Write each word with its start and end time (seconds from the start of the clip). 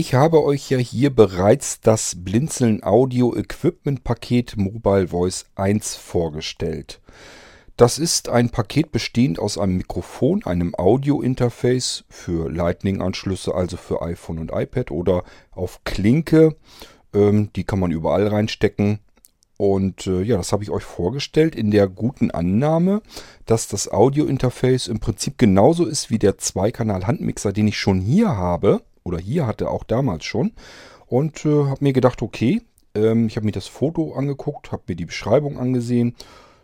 Ich 0.00 0.14
habe 0.14 0.44
euch 0.44 0.70
ja 0.70 0.78
hier 0.78 1.10
bereits 1.10 1.80
das 1.80 2.14
Blinzeln 2.16 2.84
Audio 2.84 3.34
Equipment 3.34 4.04
Paket 4.04 4.56
Mobile 4.56 5.08
Voice 5.08 5.46
1 5.56 5.96
vorgestellt. 5.96 7.00
Das 7.76 7.98
ist 7.98 8.28
ein 8.28 8.50
Paket 8.50 8.92
bestehend 8.92 9.40
aus 9.40 9.58
einem 9.58 9.76
Mikrofon, 9.76 10.44
einem 10.44 10.76
Audio-Interface 10.76 12.04
für 12.08 12.48
Lightning-Anschlüsse, 12.48 13.52
also 13.52 13.76
für 13.76 14.00
iPhone 14.00 14.38
und 14.38 14.52
iPad 14.54 14.92
oder 14.92 15.24
auf 15.50 15.82
Klinke. 15.82 16.54
Ähm, 17.12 17.50
die 17.56 17.64
kann 17.64 17.80
man 17.80 17.90
überall 17.90 18.28
reinstecken. 18.28 19.00
Und 19.56 20.06
äh, 20.06 20.22
ja, 20.22 20.36
das 20.36 20.52
habe 20.52 20.62
ich 20.62 20.70
euch 20.70 20.84
vorgestellt 20.84 21.56
in 21.56 21.72
der 21.72 21.88
guten 21.88 22.30
Annahme, 22.30 23.02
dass 23.46 23.66
das 23.66 23.90
Audio-Interface 23.90 24.86
im 24.86 25.00
Prinzip 25.00 25.38
genauso 25.38 25.86
ist 25.86 26.08
wie 26.08 26.20
der 26.20 26.38
Zweikanal-Handmixer, 26.38 27.52
den 27.52 27.66
ich 27.66 27.78
schon 27.78 28.00
hier 28.00 28.28
habe. 28.28 28.82
Oder 29.04 29.18
hier 29.18 29.46
hatte 29.46 29.70
auch 29.70 29.84
damals 29.84 30.24
schon. 30.24 30.52
Und 31.06 31.44
äh, 31.44 31.64
habe 31.64 31.84
mir 31.84 31.92
gedacht, 31.92 32.22
okay, 32.22 32.62
ähm, 32.94 33.26
ich 33.26 33.36
habe 33.36 33.46
mir 33.46 33.52
das 33.52 33.66
Foto 33.66 34.14
angeguckt, 34.14 34.72
habe 34.72 34.84
mir 34.88 34.96
die 34.96 35.06
Beschreibung 35.06 35.58
angesehen. 35.58 36.14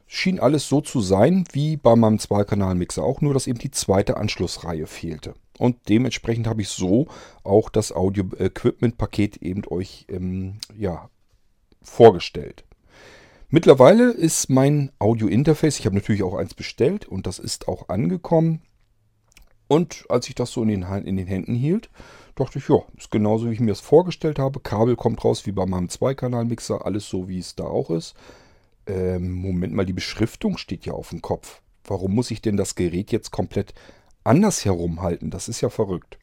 Schien 0.07 0.39
alles 0.39 0.69
so 0.69 0.81
zu 0.81 1.01
sein 1.01 1.45
wie 1.53 1.77
bei 1.77 1.97
meinem 1.97 2.19
Zweikanal-Mixer 2.19 3.03
auch, 3.03 3.21
nur 3.21 3.33
dass 3.33 3.47
eben 3.47 3.59
die 3.59 3.71
zweite 3.71 4.17
Anschlussreihe 4.17 4.87
fehlte. 4.87 5.35
Und 5.59 5.89
dementsprechend 5.89 6.47
habe 6.47 6.63
ich 6.63 6.69
so 6.69 7.07
auch 7.43 7.71
das 7.71 7.93
Audio-Equipment-Paket 7.93 9.39
eben 9.39 9.63
euch 9.69 10.07
ähm, 10.09 10.59
ja, 10.77 11.09
vorgestellt. 11.83 12.65
Mittlerweile 13.49 14.11
ist 14.11 14.51
mein 14.51 14.91
Audio-Interface, 14.99 15.79
ich 15.79 15.87
habe 15.87 15.95
natürlich 15.95 16.23
auch 16.23 16.35
eins 16.35 16.55
bestellt 16.55 17.07
und 17.07 17.27
das 17.27 17.39
ist 17.39 17.69
auch 17.69 17.89
angekommen. 17.89 18.63
Und 19.69 20.05
als 20.09 20.29
ich 20.29 20.35
das 20.35 20.51
so 20.51 20.63
in 20.63 20.69
den, 20.69 20.83
in 20.83 21.17
den 21.17 21.27
Händen 21.27 21.55
hielt, 21.55 21.89
dachte 22.35 22.59
ich, 22.59 22.69
ja, 22.69 22.79
ist 22.97 23.11
genauso 23.11 23.49
wie 23.49 23.55
ich 23.55 23.61
mir 23.61 23.73
das 23.73 23.81
vorgestellt 23.81 24.39
habe. 24.39 24.61
Kabel 24.61 24.97
kommt 24.97 25.25
raus 25.25 25.47
wie 25.47 25.53
bei 25.53 25.67
meinem 25.67 25.89
Zweikanal-Mixer, 25.89 26.85
alles 26.85 27.09
so 27.09 27.29
wie 27.29 27.39
es 27.39 27.55
da 27.55 27.65
auch 27.65 27.91
ist. 27.91 28.15
Ähm, 28.87 29.33
Moment 29.33 29.75
mal, 29.75 29.87
die 29.87 29.93
Beschriftung 29.93 30.59
steht 30.59 30.87
ja 30.87 30.93
auf 30.93 31.11
dem 31.11 31.23
Kopf. 31.23 31.63
Warum 31.85 32.15
muss 32.15 32.31
ich 32.31 32.43
denn 32.43 32.57
das 32.57 32.75
Gerät 32.75 33.13
jetzt 33.13 33.31
komplett 33.31 33.75
anders 34.25 34.65
herumhalten? 34.65 35.31
Das 35.31 35.49
ist 35.49 35.61
ja 35.61 35.69
verrückt. 35.69 36.19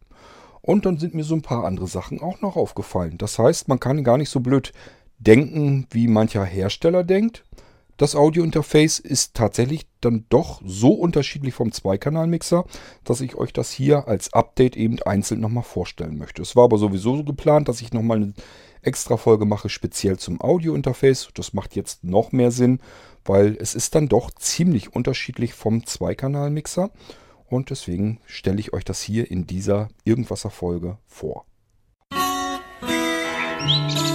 Und 0.61 0.85
dann 0.85 0.97
sind 0.97 1.15
mir 1.15 1.23
so 1.23 1.35
ein 1.35 1.41
paar 1.41 1.65
andere 1.65 1.87
Sachen 1.87 2.21
auch 2.21 2.41
noch 2.41 2.55
aufgefallen. 2.55 3.17
Das 3.17 3.39
heißt, 3.39 3.67
man 3.67 3.79
kann 3.79 4.03
gar 4.03 4.17
nicht 4.17 4.29
so 4.29 4.39
blöd 4.39 4.73
denken, 5.17 5.87
wie 5.89 6.07
mancher 6.07 6.45
Hersteller 6.45 7.03
denkt. 7.03 7.43
Das 8.01 8.15
Audiointerface 8.15 8.97
ist 8.97 9.35
tatsächlich 9.35 9.85
dann 9.99 10.25
doch 10.29 10.59
so 10.65 10.91
unterschiedlich 10.91 11.53
vom 11.53 11.71
Zweikanalmixer, 11.71 12.65
dass 13.03 13.21
ich 13.21 13.35
euch 13.35 13.53
das 13.53 13.69
hier 13.69 14.07
als 14.07 14.33
Update 14.33 14.75
eben 14.75 14.99
einzeln 15.03 15.39
nochmal 15.39 15.61
vorstellen 15.61 16.17
möchte. 16.17 16.41
Es 16.41 16.55
war 16.55 16.63
aber 16.63 16.79
sowieso 16.79 17.15
so 17.17 17.23
geplant, 17.23 17.67
dass 17.67 17.79
ich 17.79 17.93
nochmal 17.93 18.17
eine 18.17 18.33
extra 18.81 19.17
Folge 19.17 19.45
mache, 19.45 19.69
speziell 19.69 20.17
zum 20.17 20.41
Audiointerface. 20.41 21.29
Das 21.35 21.53
macht 21.53 21.75
jetzt 21.75 22.03
noch 22.03 22.31
mehr 22.31 22.49
Sinn, 22.49 22.79
weil 23.23 23.55
es 23.59 23.75
ist 23.75 23.93
dann 23.93 24.07
doch 24.07 24.31
ziemlich 24.31 24.95
unterschiedlich 24.95 25.53
vom 25.53 25.85
Zweikanalmixer. 25.85 26.89
Und 27.45 27.69
deswegen 27.69 28.19
stelle 28.25 28.59
ich 28.59 28.73
euch 28.73 28.83
das 28.83 28.99
hier 29.03 29.29
in 29.29 29.45
dieser 29.45 29.89
Irgendwasser-Folge 30.05 30.97
vor. 31.05 31.45
Musik 33.61 34.10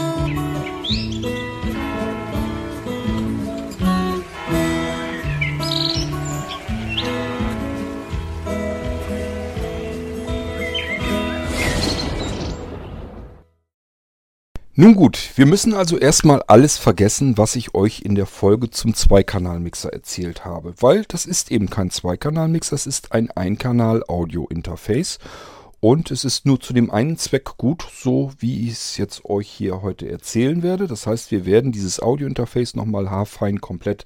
Nun 14.79 14.95
gut, 14.95 15.31
wir 15.37 15.47
müssen 15.47 15.73
also 15.73 15.97
erstmal 15.97 16.43
alles 16.49 16.77
vergessen, 16.77 17.39
was 17.39 17.57
ich 17.57 17.75
euch 17.75 18.03
in 18.03 18.15
der 18.15 18.27
Folge 18.27 18.69
zum 18.69 18.93
Zweikanal-Mixer 18.93 19.91
erzählt 19.91 20.45
habe, 20.45 20.75
weil 20.81 21.07
das 21.09 21.25
ist 21.25 21.51
eben 21.51 21.71
kein 21.71 21.91
Zweikanal-Mixer, 21.91 22.75
es 22.75 22.87
ist 22.87 23.13
ein 23.13 23.31
Einkanal-Audio-Interface 23.31 25.19
und 25.81 26.11
es 26.11 26.27
ist 26.27 26.45
nur 26.45 26.61
zu 26.61 26.75
dem 26.75 26.91
einen 26.91 27.17
Zweck 27.17 27.57
gut, 27.57 27.89
so 27.91 28.33
wie 28.39 28.67
ich 28.67 28.73
es 28.73 28.99
jetzt 28.99 29.25
euch 29.25 29.49
hier 29.49 29.81
heute 29.81 30.11
erzählen 30.11 30.63
werde. 30.63 30.87
Das 30.89 31.07
heißt, 31.07 31.31
wir 31.31 31.47
werden 31.47 31.73
dieses 31.73 31.99
Audio-Interface 31.99 32.75
nochmal 32.75 33.09
haarfein 33.09 33.63
komplett 33.63 34.05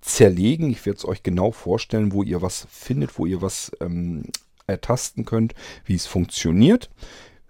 zerlegen. 0.00 0.68
Ich 0.72 0.84
werde 0.84 0.98
es 0.98 1.04
euch 1.04 1.22
genau 1.22 1.52
vorstellen, 1.52 2.10
wo 2.10 2.24
ihr 2.24 2.42
was 2.42 2.66
findet, 2.72 3.20
wo 3.20 3.26
ihr 3.26 3.40
was 3.40 3.70
ähm, 3.80 4.24
ertasten 4.66 5.24
könnt, 5.24 5.54
wie 5.84 5.94
es 5.94 6.06
funktioniert. 6.06 6.90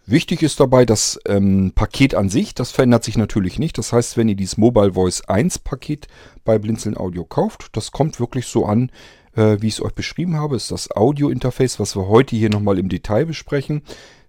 Wichtig 0.05 0.43
ist 0.43 0.59
dabei 0.59 0.85
das 0.85 1.21
ähm, 1.27 1.73
Paket 1.75 2.17
an 2.17 2.29
sich, 2.29 2.55
das 2.55 2.73
verändert 2.73 3.05
sich 3.05 3.17
natürlich 3.17 3.61
nicht. 3.61 3.79
Das 3.79 3.93
heißt, 3.93 4.17
wenn 4.17 4.29
ihr 4.29 4.35
dieses 4.35 4.57
Mobile 4.57 4.95
Voice 4.95 5.23
1 5.23 5.61
Paket 5.61 6.09
bei 6.45 6.59
Blinzeln 6.59 6.97
Audio 6.97 7.25
kauft, 7.25 7.77
das 7.77 7.93
kommt 7.93 8.19
wirklich 8.19 8.47
so 8.47 8.67
an, 8.67 8.91
äh, 9.37 9.59
wie 9.61 9.69
ich 9.69 9.75
es 9.75 9.83
euch 9.83 9.95
beschrieben 9.95 10.37
habe. 10.37 10.57
Ist 10.57 10.73
das 10.73 10.91
Audio-Interface, 10.91 11.79
was 11.79 11.95
wir 11.95 12.09
heute 12.09 12.35
hier 12.35 12.51
nochmal 12.51 12.81
im 12.81 12.89
Detail 12.89 13.27
besprechen, 13.27 13.83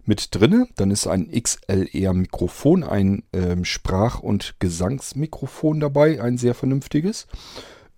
mit 0.06 0.36
drinne. 0.36 0.68
Dann 0.76 0.92
ist 0.92 1.08
ein 1.08 1.32
XLR-Mikrofon, 1.32 2.84
ein 2.84 3.24
ähm, 3.34 3.66
Sprach- 3.66 4.20
und 4.20 4.56
Gesangsmikrofon 4.60 5.80
dabei, 5.80 6.22
ein 6.22 6.38
sehr 6.38 6.54
vernünftiges. 6.54 7.28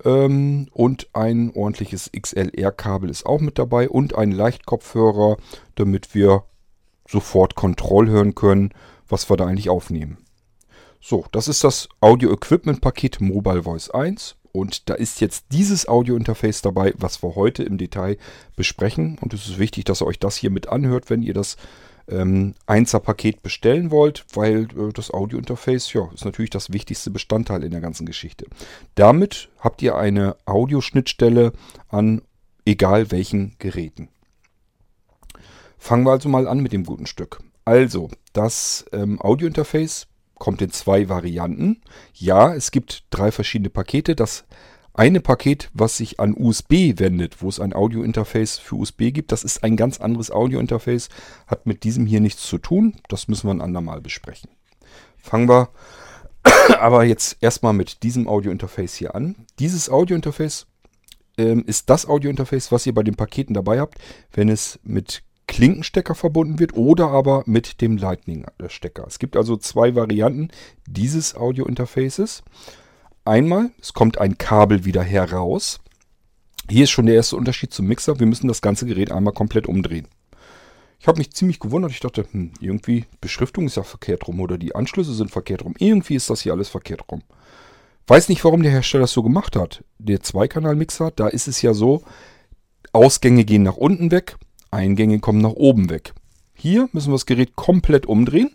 Ähm, 0.02 0.68
und 0.72 1.08
ein 1.12 1.52
ordentliches 1.54 2.10
XLR-Kabel 2.10 3.10
ist 3.10 3.26
auch 3.26 3.40
mit 3.40 3.58
dabei 3.58 3.88
und 3.90 4.14
ein 4.14 4.32
Leichtkopfhörer, 4.32 5.36
damit 5.74 6.14
wir 6.14 6.44
sofort 7.08 7.54
Kontroll 7.54 8.08
hören 8.08 8.34
können, 8.34 8.72
was 9.08 9.30
wir 9.30 9.36
da 9.36 9.46
eigentlich 9.46 9.70
aufnehmen. 9.70 10.18
So, 11.00 11.24
das 11.32 11.48
ist 11.48 11.62
das 11.62 11.88
Audio 12.00 12.32
Equipment 12.32 12.80
Paket 12.80 13.20
Mobile 13.20 13.62
Voice 13.62 13.90
1 13.90 14.36
und 14.52 14.88
da 14.88 14.94
ist 14.94 15.20
jetzt 15.20 15.46
dieses 15.52 15.86
Audio 15.86 16.16
Interface 16.16 16.62
dabei, 16.62 16.94
was 16.96 17.22
wir 17.22 17.36
heute 17.36 17.62
im 17.62 17.78
Detail 17.78 18.16
besprechen 18.56 19.18
und 19.20 19.32
es 19.34 19.46
ist 19.46 19.58
wichtig, 19.58 19.84
dass 19.84 20.02
ihr 20.02 20.06
euch 20.06 20.18
das 20.18 20.36
hier 20.36 20.50
mit 20.50 20.68
anhört, 20.68 21.10
wenn 21.10 21.22
ihr 21.22 21.34
das 21.34 21.56
ähm, 22.08 22.54
1er 22.66 23.00
Paket 23.00 23.42
bestellen 23.42 23.90
wollt, 23.90 24.24
weil 24.34 24.64
äh, 24.76 24.92
das 24.92 25.12
Audio 25.12 25.38
Interface 25.38 25.92
ja, 25.92 26.08
ist 26.14 26.24
natürlich 26.24 26.50
das 26.50 26.72
wichtigste 26.72 27.10
Bestandteil 27.10 27.64
in 27.64 27.70
der 27.70 27.80
ganzen 27.80 28.06
Geschichte. 28.06 28.46
Damit 28.94 29.48
habt 29.60 29.82
ihr 29.82 29.96
eine 29.96 30.36
Audioschnittstelle 30.46 31.52
an 31.88 32.22
egal 32.64 33.10
welchen 33.10 33.54
Geräten. 33.58 34.08
Fangen 35.86 36.04
wir 36.04 36.10
also 36.10 36.28
mal 36.28 36.48
an 36.48 36.58
mit 36.58 36.72
dem 36.72 36.82
guten 36.82 37.06
Stück. 37.06 37.44
Also, 37.64 38.10
das 38.32 38.86
ähm, 38.90 39.20
Audiointerface 39.20 40.08
kommt 40.34 40.60
in 40.60 40.72
zwei 40.72 41.08
Varianten. 41.08 41.80
Ja, 42.12 42.52
es 42.52 42.72
gibt 42.72 43.04
drei 43.10 43.30
verschiedene 43.30 43.70
Pakete. 43.70 44.16
Das 44.16 44.46
eine 44.94 45.20
Paket, 45.20 45.70
was 45.74 45.96
sich 45.96 46.18
an 46.18 46.34
USB 46.36 46.98
wendet, 46.98 47.40
wo 47.40 47.48
es 47.48 47.60
ein 47.60 47.72
Audiointerface 47.72 48.58
für 48.58 48.74
USB 48.74 49.12
gibt, 49.12 49.30
das 49.30 49.44
ist 49.44 49.62
ein 49.62 49.76
ganz 49.76 50.00
anderes 50.00 50.32
Audiointerface, 50.32 51.08
hat 51.46 51.66
mit 51.66 51.84
diesem 51.84 52.04
hier 52.04 52.20
nichts 52.20 52.42
zu 52.42 52.58
tun. 52.58 52.96
Das 53.08 53.28
müssen 53.28 53.46
wir 53.46 53.54
ein 53.54 53.60
andermal 53.60 54.00
besprechen. 54.00 54.50
Fangen 55.16 55.48
wir 55.48 55.68
aber 56.80 57.04
jetzt 57.04 57.36
erstmal 57.40 57.74
mit 57.74 58.02
diesem 58.02 58.26
Audiointerface 58.26 58.96
hier 58.96 59.14
an. 59.14 59.36
Dieses 59.60 59.88
Audiointerface 59.88 60.66
ähm, 61.38 61.62
ist 61.64 61.90
das 61.90 62.08
Audiointerface, 62.08 62.72
was 62.72 62.86
ihr 62.86 62.94
bei 62.94 63.04
den 63.04 63.14
Paketen 63.14 63.54
dabei 63.54 63.78
habt, 63.78 63.98
wenn 64.32 64.48
es 64.48 64.80
mit 64.82 65.22
Klinkenstecker 65.46 66.14
verbunden 66.14 66.58
wird 66.58 66.74
oder 66.74 67.08
aber 67.08 67.42
mit 67.46 67.80
dem 67.80 67.96
Lightning-Stecker. 67.96 69.04
Es 69.06 69.18
gibt 69.18 69.36
also 69.36 69.56
zwei 69.56 69.94
Varianten 69.94 70.48
dieses 70.86 71.34
Audio-Interfaces. 71.34 72.42
Einmal, 73.24 73.70
es 73.80 73.92
kommt 73.92 74.18
ein 74.18 74.38
Kabel 74.38 74.84
wieder 74.84 75.02
heraus. 75.02 75.80
Hier 76.68 76.84
ist 76.84 76.90
schon 76.90 77.06
der 77.06 77.14
erste 77.14 77.36
Unterschied 77.36 77.72
zum 77.72 77.86
Mixer. 77.86 78.18
Wir 78.18 78.26
müssen 78.26 78.48
das 78.48 78.60
ganze 78.60 78.86
Gerät 78.86 79.12
einmal 79.12 79.34
komplett 79.34 79.66
umdrehen. 79.66 80.08
Ich 80.98 81.06
habe 81.06 81.18
mich 81.18 81.32
ziemlich 81.32 81.60
gewundert. 81.60 81.92
Ich 81.92 82.00
dachte, 82.00 82.26
hm, 82.30 82.52
irgendwie 82.60 83.04
Beschriftung 83.20 83.66
ist 83.66 83.76
ja 83.76 83.82
verkehrt 83.82 84.26
rum 84.26 84.40
oder 84.40 84.58
die 84.58 84.74
Anschlüsse 84.74 85.14
sind 85.14 85.30
verkehrt 85.30 85.64
rum. 85.64 85.74
Irgendwie 85.78 86.16
ist 86.16 86.30
das 86.30 86.40
hier 86.40 86.52
alles 86.52 86.68
verkehrt 86.68 87.04
rum. 87.10 87.22
Weiß 88.06 88.28
nicht, 88.28 88.44
warum 88.44 88.62
der 88.62 88.72
Hersteller 88.72 89.02
das 89.02 89.12
so 89.12 89.22
gemacht 89.22 89.56
hat. 89.56 89.84
Der 89.98 90.22
Zweikanal-Mixer, 90.22 91.10
da 91.10 91.28
ist 91.28 91.48
es 91.48 91.62
ja 91.62 91.74
so, 91.74 92.02
Ausgänge 92.92 93.44
gehen 93.44 93.64
nach 93.64 93.76
unten 93.76 94.10
weg, 94.10 94.36
Eingänge 94.70 95.20
kommen 95.20 95.40
nach 95.40 95.52
oben 95.52 95.90
weg. 95.90 96.14
Hier 96.54 96.88
müssen 96.92 97.08
wir 97.08 97.16
das 97.16 97.26
Gerät 97.26 97.56
komplett 97.56 98.06
umdrehen. 98.06 98.50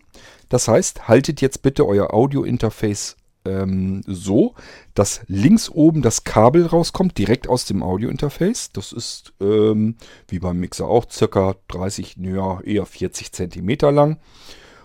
Das 0.49 0.67
heißt, 0.67 1.07
haltet 1.07 1.41
jetzt 1.41 1.61
bitte 1.61 1.85
euer 1.85 2.13
Audio-Interface 2.13 3.15
ähm, 3.45 4.01
so, 4.05 4.53
dass 4.93 5.21
links 5.27 5.69
oben 5.69 6.01
das 6.01 6.23
Kabel 6.23 6.65
rauskommt, 6.65 7.17
direkt 7.17 7.47
aus 7.47 7.65
dem 7.65 7.83
Audio-Interface. 7.83 8.71
Das 8.73 8.91
ist 8.91 9.33
ähm, 9.39 9.95
wie 10.27 10.39
beim 10.39 10.59
Mixer 10.59 10.87
auch 10.87 11.09
circa 11.09 11.55
30, 11.69 12.17
ja, 12.17 12.59
eher 12.61 12.85
40 12.85 13.31
cm 13.31 13.69
lang. 13.93 14.17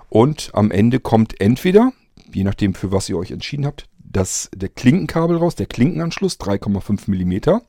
Und 0.08 0.50
am 0.52 0.70
Ende 0.70 1.00
kommt 1.00 1.40
entweder, 1.40 1.92
je 2.32 2.44
nachdem 2.44 2.74
für 2.74 2.92
was 2.92 3.08
ihr 3.08 3.18
euch 3.18 3.32
entschieden 3.32 3.66
habt, 3.66 3.88
das, 3.98 4.50
der 4.54 4.68
Klinkenkabel 4.68 5.36
raus, 5.36 5.56
der 5.56 5.66
Klinkenanschluss 5.66 6.38
3,5 6.38 7.10
mm 7.10 7.60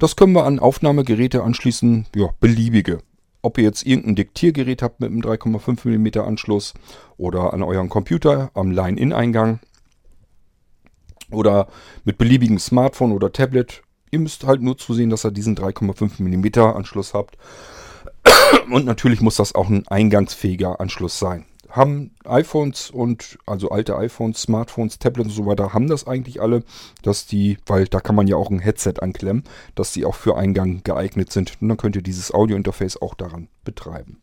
das 0.00 0.16
können 0.16 0.32
wir 0.32 0.44
an 0.44 0.58
Aufnahmegeräte 0.58 1.42
anschließen, 1.42 2.06
ja, 2.16 2.30
beliebige. 2.40 2.98
ob 3.42 3.58
ihr 3.58 3.64
jetzt 3.64 3.86
irgendein 3.86 4.16
Diktiergerät 4.16 4.82
habt 4.82 5.00
mit 5.00 5.10
einem 5.10 5.20
3,5 5.20 5.86
mm 5.86 6.20
Anschluss 6.20 6.74
oder 7.16 7.52
an 7.52 7.62
euren 7.62 7.88
Computer 7.88 8.50
am 8.54 8.70
Line-In-Eingang 8.70 9.60
oder 11.30 11.68
mit 12.04 12.18
beliebigem 12.18 12.58
Smartphone 12.58 13.12
oder 13.12 13.32
Tablet. 13.32 13.82
Ihr 14.10 14.18
müsst 14.18 14.44
halt 14.44 14.60
nur 14.60 14.76
zusehen, 14.76 15.10
dass 15.10 15.24
ihr 15.24 15.30
diesen 15.30 15.56
3,5 15.56 16.20
mm 16.22 16.76
Anschluss 16.76 17.14
habt. 17.14 17.36
Und 18.70 18.84
natürlich 18.84 19.20
muss 19.20 19.36
das 19.36 19.54
auch 19.54 19.68
ein 19.68 19.86
eingangsfähiger 19.88 20.80
Anschluss 20.80 21.18
sein. 21.18 21.46
Haben 21.70 22.14
iPhones 22.24 22.90
und 22.90 23.38
also 23.46 23.70
alte 23.70 23.96
iPhones, 23.96 24.42
Smartphones, 24.42 24.98
Tablets 24.98 25.30
und 25.30 25.34
so 25.34 25.46
weiter, 25.46 25.72
haben 25.72 25.88
das 25.88 26.06
eigentlich 26.06 26.40
alle, 26.40 26.64
dass 27.02 27.26
die, 27.26 27.58
weil 27.66 27.86
da 27.86 28.00
kann 28.00 28.16
man 28.16 28.26
ja 28.26 28.36
auch 28.36 28.50
ein 28.50 28.58
Headset 28.58 28.94
anklemmen, 29.00 29.44
dass 29.74 29.92
die 29.92 30.04
auch 30.04 30.16
für 30.16 30.36
Eingang 30.36 30.82
geeignet 30.82 31.32
sind. 31.32 31.56
Und 31.60 31.68
dann 31.68 31.76
könnt 31.76 31.96
ihr 31.96 32.02
dieses 32.02 32.34
Audio-Interface 32.34 33.00
auch 33.00 33.14
daran 33.14 33.48
betreiben. 33.64 34.20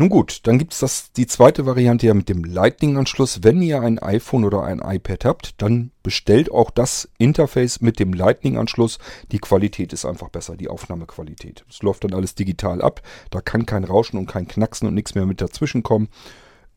Nun 0.00 0.08
gut, 0.08 0.46
dann 0.46 0.58
gibt 0.58 0.72
es 0.72 1.12
die 1.12 1.26
zweite 1.26 1.66
Variante 1.66 2.06
ja 2.06 2.14
mit 2.14 2.30
dem 2.30 2.42
Lightning-Anschluss. 2.42 3.40
Wenn 3.42 3.60
ihr 3.60 3.82
ein 3.82 3.98
iPhone 3.98 4.46
oder 4.46 4.62
ein 4.62 4.78
iPad 4.78 5.26
habt, 5.26 5.60
dann 5.60 5.90
bestellt 6.02 6.50
auch 6.50 6.70
das 6.70 7.10
Interface 7.18 7.82
mit 7.82 7.98
dem 7.98 8.14
Lightning-Anschluss. 8.14 8.98
Die 9.30 9.40
Qualität 9.40 9.92
ist 9.92 10.06
einfach 10.06 10.30
besser, 10.30 10.56
die 10.56 10.70
Aufnahmequalität. 10.70 11.66
Es 11.68 11.82
läuft 11.82 12.04
dann 12.04 12.14
alles 12.14 12.34
digital 12.34 12.80
ab. 12.80 13.02
Da 13.28 13.42
kann 13.42 13.66
kein 13.66 13.84
Rauschen 13.84 14.16
und 14.16 14.24
kein 14.24 14.48
Knacksen 14.48 14.88
und 14.88 14.94
nichts 14.94 15.14
mehr 15.14 15.26
mit 15.26 15.42
dazwischen 15.42 15.82
kommen. 15.82 16.08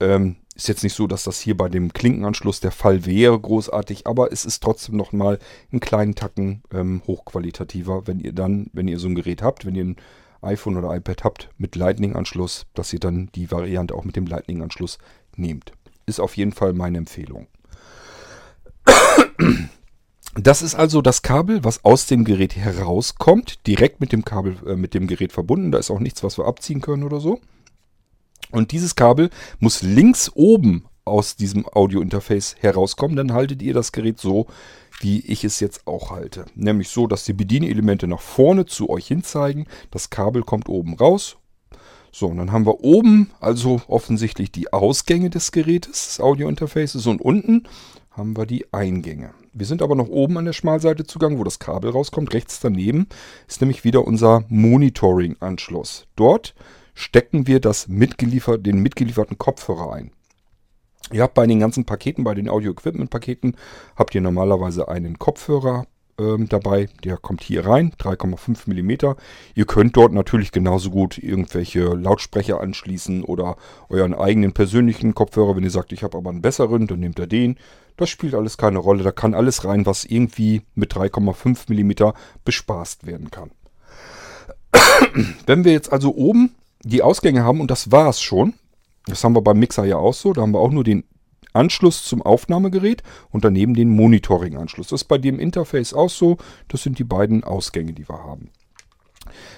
Ähm, 0.02 0.36
ist 0.54 0.68
jetzt 0.68 0.84
nicht 0.84 0.94
so, 0.94 1.08
dass 1.08 1.24
das 1.24 1.40
hier 1.40 1.56
bei 1.56 1.70
dem 1.70 1.94
Klinkenanschluss 1.94 2.60
der 2.60 2.72
Fall 2.72 3.06
wäre, 3.06 3.40
großartig, 3.40 4.06
aber 4.06 4.34
es 4.34 4.44
ist 4.44 4.62
trotzdem 4.62 4.98
nochmal 4.98 5.40
einen 5.72 5.80
kleinen 5.80 6.16
Tacken 6.16 6.62
ähm, 6.74 7.02
hochqualitativer, 7.08 8.06
wenn 8.06 8.20
ihr 8.20 8.34
dann, 8.34 8.70
wenn 8.74 8.90
ihr 8.90 9.00
so 9.00 9.08
ein 9.08 9.16
Gerät 9.16 9.42
habt, 9.42 9.66
wenn 9.66 9.76
ihr 9.76 9.86
ein 9.86 9.96
iPhone 10.44 10.78
oder 10.78 10.96
iPad 10.96 11.24
habt 11.24 11.50
mit 11.58 11.76
Lightning-Anschluss, 11.76 12.66
dass 12.74 12.94
ihr 12.94 13.00
dann 13.00 13.30
die 13.36 13.52
Variante 13.52 13.96
auch 13.96 14.04
mit 14.04 14.16
dem 14.16 14.26
Lightning-Anschluss 14.26 14.98
nehmt. 15.36 15.74
Ist 16.06 16.20
auf 16.20 16.36
jeden 16.38 16.52
Fall 16.52 16.74
meine 16.74 16.98
Empfehlung. 16.98 17.48
Das 20.36 20.64
ist 20.64 20.74
also 20.74 21.02
das 21.02 21.22
Kabel, 21.22 21.64
was 21.64 21.86
aus 21.86 22.08
dem 22.08 22.24
Gerät 22.24 22.56
herauskommt, 22.56 23.68
direkt 23.68 24.02
mit 24.02 24.12
dem 24.12 24.26
Kabel, 24.26 24.58
äh, 24.66 24.76
mit 24.76 24.96
dem 24.96 25.06
Gerät 25.06 25.32
verbunden. 25.32 25.72
Da 25.72 25.78
ist 25.78 25.92
auch 25.92 26.00
nichts, 26.00 26.24
was 26.24 26.38
wir 26.40 26.46
abziehen 26.46 26.82
können 26.82 27.04
oder 27.04 27.20
so. 27.20 27.40
Und 28.50 28.72
dieses 28.72 28.96
Kabel 28.96 29.30
muss 29.60 29.84
links 29.84 30.32
oben 30.34 30.86
aus 31.06 31.36
diesem 31.36 31.68
Audio-Interface 31.68 32.56
herauskommen. 32.60 33.16
Dann 33.16 33.34
haltet 33.34 33.62
ihr 33.62 33.74
das 33.74 33.92
Gerät 33.92 34.20
so, 34.20 34.48
wie 35.04 35.20
ich 35.20 35.44
es 35.44 35.60
jetzt 35.60 35.86
auch 35.86 36.12
halte. 36.12 36.46
Nämlich 36.56 36.90
so, 36.90 37.08
dass 37.08 37.26
die 37.26 37.34
Bedienelemente 37.34 38.08
nach 38.08 38.22
vorne 38.22 38.66
zu 38.66 38.90
euch 38.90 39.08
hin 39.08 39.24
zeigen. 39.24 39.68
Das 39.92 40.10
Kabel 40.10 40.44
kommt 40.44 40.70
oben 40.70 40.96
raus. 40.96 41.38
So, 42.12 42.28
und 42.28 42.38
dann 42.38 42.52
haben 42.52 42.66
wir 42.66 42.84
oben 42.84 43.32
also 43.40 43.82
offensichtlich 43.88 44.52
die 44.52 44.72
Ausgänge 44.72 45.30
des 45.30 45.52
Gerätes, 45.52 46.06
des 46.06 46.20
Audio-Interfaces 46.20 47.08
und 47.08 47.22
unten 47.22 47.64
haben 48.12 48.38
wir 48.38 48.46
die 48.46 48.72
Eingänge. 48.72 49.32
Wir 49.52 49.66
sind 49.66 49.82
aber 49.82 49.96
noch 49.96 50.08
oben 50.08 50.38
an 50.38 50.46
der 50.46 50.54
Schmalseite 50.54 51.06
zugange, 51.06 51.40
wo 51.40 51.44
das 51.44 51.60
Kabel 51.60 51.90
rauskommt. 51.90 52.34
Rechts 52.34 52.60
daneben 52.60 53.08
ist 53.48 53.62
nämlich 53.62 53.84
wieder 53.84 54.06
unser 54.06 54.46
Monitoring-Anschluss. 54.50 56.06
Dort 56.16 56.54
stecken 56.94 57.48
wir 57.48 57.60
das 57.60 57.88
mitgeliefert, 57.88 58.66
den 58.66 58.80
mitgelieferten 58.80 59.38
Kopfhörer 59.38 59.94
ein. 59.94 60.12
Ihr 61.12 61.22
habt 61.22 61.34
bei 61.34 61.46
den 61.46 61.60
ganzen 61.60 61.86
Paketen, 61.86 62.24
bei 62.24 62.34
den 62.34 62.50
Audio-Equipment-Paketen, 62.50 63.56
habt 63.96 64.16
ihr 64.16 64.22
normalerweise 64.22 64.88
einen 64.88 65.20
Kopfhörer 65.20 65.86
ähm, 66.18 66.48
dabei. 66.50 66.90
Der 67.04 67.18
kommt 67.18 67.44
hier 67.44 67.66
rein, 67.66 67.92
3,5 68.00 68.68
mm. 68.68 69.16
Ihr 69.56 69.66
könnt 69.66 69.98
dort 69.98 70.14
natürlich 70.14 70.52
genauso 70.52 70.90
gut 70.90 71.18
irgendwelche 71.18 71.86
Lautsprecher 71.86 72.62
anschließen 72.62 73.24
oder 73.24 73.58
euren 73.90 74.14
eigenen 74.14 74.54
persönlichen 74.54 75.14
Kopfhörer. 75.14 75.56
Wenn 75.56 75.64
ihr 75.64 75.72
sagt, 75.72 75.92
ich 75.92 76.04
habe 76.04 76.18
aber 76.18 76.30
einen 76.30 76.42
besseren, 76.42 76.88
dann 76.88 77.00
nehmt 77.00 77.20
ihr 77.20 77.28
den. 77.28 77.58
Das 77.98 78.10
spielt 78.10 78.34
alles 78.34 78.58
keine 78.58 78.80
Rolle. 78.80 79.04
Da 79.04 79.12
kann 79.12 79.34
alles 79.34 79.66
rein, 79.66 79.86
was 79.86 80.06
irgendwie 80.06 80.62
mit 80.76 80.94
3,5 80.94 81.72
mm 81.72 82.14
bespaßt 82.46 83.06
werden 83.06 83.30
kann. 83.30 83.52
Wenn 85.46 85.64
wir 85.64 85.72
jetzt 85.72 85.92
also 85.92 86.16
oben 86.16 86.56
die 86.84 87.02
Ausgänge 87.02 87.44
haben, 87.44 87.62
und 87.62 87.72
das 87.72 87.92
war 87.92 88.10
es 88.10 88.22
schon, 88.22 88.54
das 89.06 89.24
haben 89.24 89.36
wir 89.36 89.42
beim 89.42 89.60
Mixer 89.60 89.86
ja 89.86 89.98
auch 89.98 90.14
so. 90.14 90.34
Da 90.34 90.42
haben 90.42 90.54
wir 90.54 90.60
auch 90.60 90.72
nur 90.72 90.84
den 90.84 91.04
Anschluss 91.54 92.04
zum 92.04 92.22
Aufnahmegerät 92.22 93.04
und 93.30 93.46
daneben 93.46 93.74
den 93.74 93.90
Monitoring-Anschluss. 93.90 94.88
Das 94.88 95.02
ist 95.02 95.08
bei 95.08 95.18
dem 95.18 95.40
Interface 95.40 95.94
auch 95.94 96.10
so. 96.10 96.38
Das 96.68 96.84
sind 96.84 97.00
die 97.00 97.04
beiden 97.04 97.44
Ausgänge, 97.44 97.94
die 97.94 98.08
wir 98.08 98.24
haben. 98.24 98.50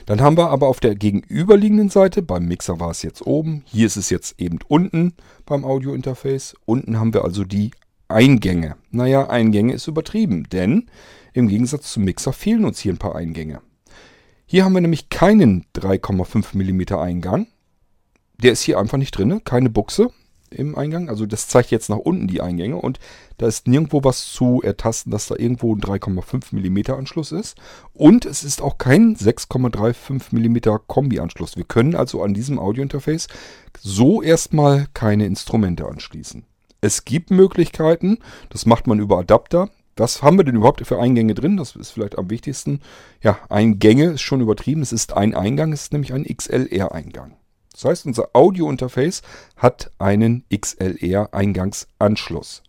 Dann 0.05 0.21
haben 0.21 0.37
wir 0.37 0.49
aber 0.49 0.67
auf 0.67 0.79
der 0.79 0.95
gegenüberliegenden 0.95 1.89
Seite, 1.89 2.21
beim 2.21 2.47
Mixer 2.47 2.79
war 2.79 2.91
es 2.91 3.01
jetzt 3.01 3.25
oben, 3.25 3.63
hier 3.65 3.87
ist 3.87 3.97
es 3.97 4.09
jetzt 4.09 4.39
eben 4.39 4.59
unten 4.67 5.13
beim 5.45 5.65
Audio-Interface. 5.65 6.55
Unten 6.65 6.99
haben 6.99 7.13
wir 7.13 7.23
also 7.23 7.43
die 7.43 7.71
Eingänge. 8.07 8.75
Naja, 8.91 9.29
Eingänge 9.29 9.73
ist 9.73 9.87
übertrieben, 9.87 10.47
denn 10.51 10.87
im 11.33 11.47
Gegensatz 11.47 11.91
zum 11.91 12.03
Mixer 12.03 12.33
fehlen 12.33 12.65
uns 12.65 12.79
hier 12.79 12.93
ein 12.93 12.99
paar 12.99 13.15
Eingänge. 13.15 13.61
Hier 14.45 14.63
haben 14.63 14.73
wir 14.73 14.81
nämlich 14.81 15.09
keinen 15.09 15.65
3,5 15.75 16.55
mm 16.55 16.95
Eingang, 16.99 17.47
der 18.37 18.51
ist 18.51 18.61
hier 18.61 18.79
einfach 18.79 18.97
nicht 18.97 19.17
drin, 19.17 19.41
keine 19.43 19.69
Buchse 19.69 20.11
im 20.49 20.77
Eingang. 20.77 21.09
Also 21.09 21.25
das 21.25 21.47
zeigt 21.47 21.71
jetzt 21.71 21.89
nach 21.89 21.97
unten 21.97 22.27
die 22.27 22.41
Eingänge 22.41 22.77
und 22.77 22.99
da 23.37 23.47
ist 23.47 23.67
nirgendwo 23.67 24.03
was 24.03 24.31
zu 24.31 24.61
ertasten, 24.63 25.11
dass 25.11 25.27
da 25.27 25.35
irgendwo 25.37 25.75
ein 25.75 25.81
3,5 25.81 26.53
mm 26.55 26.93
Anschluss 26.93 27.31
ist. 27.31 27.57
Und 27.93 28.25
es 28.25 28.43
ist 28.43 28.61
auch 28.61 28.77
kein 28.77 29.15
6,35 29.15 30.31
mm 30.31 30.79
Kombi-Anschluss. 30.87 31.57
Wir 31.57 31.65
können 31.65 31.95
also 31.95 32.23
an 32.23 32.33
diesem 32.33 32.59
Audiointerface 32.59 33.27
so 33.79 34.21
erstmal 34.21 34.87
keine 34.93 35.25
Instrumente 35.25 35.87
anschließen. 35.87 36.45
Es 36.81 37.05
gibt 37.05 37.31
Möglichkeiten, 37.31 38.19
das 38.49 38.65
macht 38.65 38.87
man 38.87 38.99
über 38.99 39.19
Adapter. 39.19 39.69
Was 39.97 40.21
haben 40.21 40.37
wir 40.37 40.43
denn 40.43 40.57
überhaupt 40.57 40.85
für 40.85 40.99
Eingänge 40.99 41.33
drin? 41.33 41.55
Das 41.55 41.75
ist 41.75 41.91
vielleicht 41.91 42.17
am 42.17 42.29
wichtigsten. 42.29 42.81
Ja, 43.21 43.37
Eingänge 43.49 44.11
ist 44.11 44.21
schon 44.21 44.41
übertrieben. 44.41 44.81
Es 44.81 44.91
ist 44.91 45.13
ein 45.13 45.33
Eingang, 45.33 45.71
es 45.71 45.83
ist 45.83 45.93
nämlich 45.93 46.13
ein 46.13 46.25
XLR-Eingang. 46.25 47.37
Das 47.75 47.85
heißt, 47.85 48.05
unser 48.05 48.29
Audio-Interface 48.33 49.21
hat 49.57 49.91
einen 49.99 50.45
XLR-Eingangsanschluss. 50.49 52.63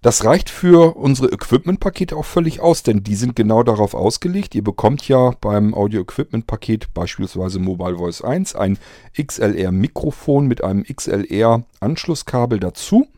Das 0.00 0.24
reicht 0.24 0.48
für 0.48 0.96
unsere 0.96 1.32
Equipment-Pakete 1.32 2.16
auch 2.16 2.24
völlig 2.24 2.60
aus, 2.60 2.84
denn 2.84 3.02
die 3.02 3.16
sind 3.16 3.34
genau 3.34 3.64
darauf 3.64 3.94
ausgelegt. 3.94 4.54
Ihr 4.54 4.62
bekommt 4.62 5.08
ja 5.08 5.32
beim 5.40 5.74
Audio-Equipment-Paket 5.74 6.94
beispielsweise 6.94 7.58
Mobile 7.58 7.96
Voice 7.96 8.22
1 8.22 8.54
ein 8.54 8.78
XLR-Mikrofon 9.20 10.46
mit 10.46 10.62
einem 10.62 10.84
XLR-Anschlusskabel 10.84 12.60
dazu 12.60 13.08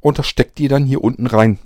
und 0.00 0.18
das 0.18 0.26
steckt 0.26 0.58
ihr 0.60 0.70
dann 0.70 0.86
hier 0.86 1.04
unten 1.04 1.26
rein 1.26 1.58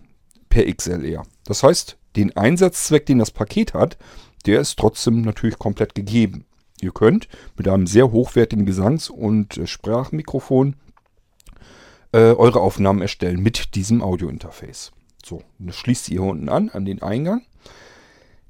per 0.49 0.65
XLR. 0.65 1.23
Das 1.45 1.62
heißt, 1.62 1.97
den 2.17 2.37
Einsatzzweck, 2.37 3.07
den 3.07 3.21
das 3.21 3.31
Paket 3.31 3.75
hat, 3.75 3.97
der 4.45 4.61
ist 4.61 4.77
trotzdem 4.77 5.23
natürlich 5.23 5.61
komplett 5.61 5.95
gegeben. 5.95 6.48
Ihr 6.80 6.92
könnt 6.92 7.28
mit 7.56 7.68
einem 7.68 7.87
sehr 7.87 8.12
hochwertigen 8.12 8.66
Gesangs- 8.66 9.11
und 9.11 9.61
Sprachmikrofon 9.64 10.76
äh, 12.12 12.32
eure 12.32 12.61
Aufnahmen 12.61 13.02
erstellen 13.02 13.42
mit 13.42 13.75
diesem 13.75 14.02
Audiointerface. 14.02 14.92
So, 15.25 15.42
das 15.58 15.76
schließt 15.76 16.08
ihr 16.08 16.20
hier 16.20 16.30
unten 16.30 16.49
an, 16.49 16.70
an 16.70 16.85
den 16.85 17.02
Eingang. 17.02 17.42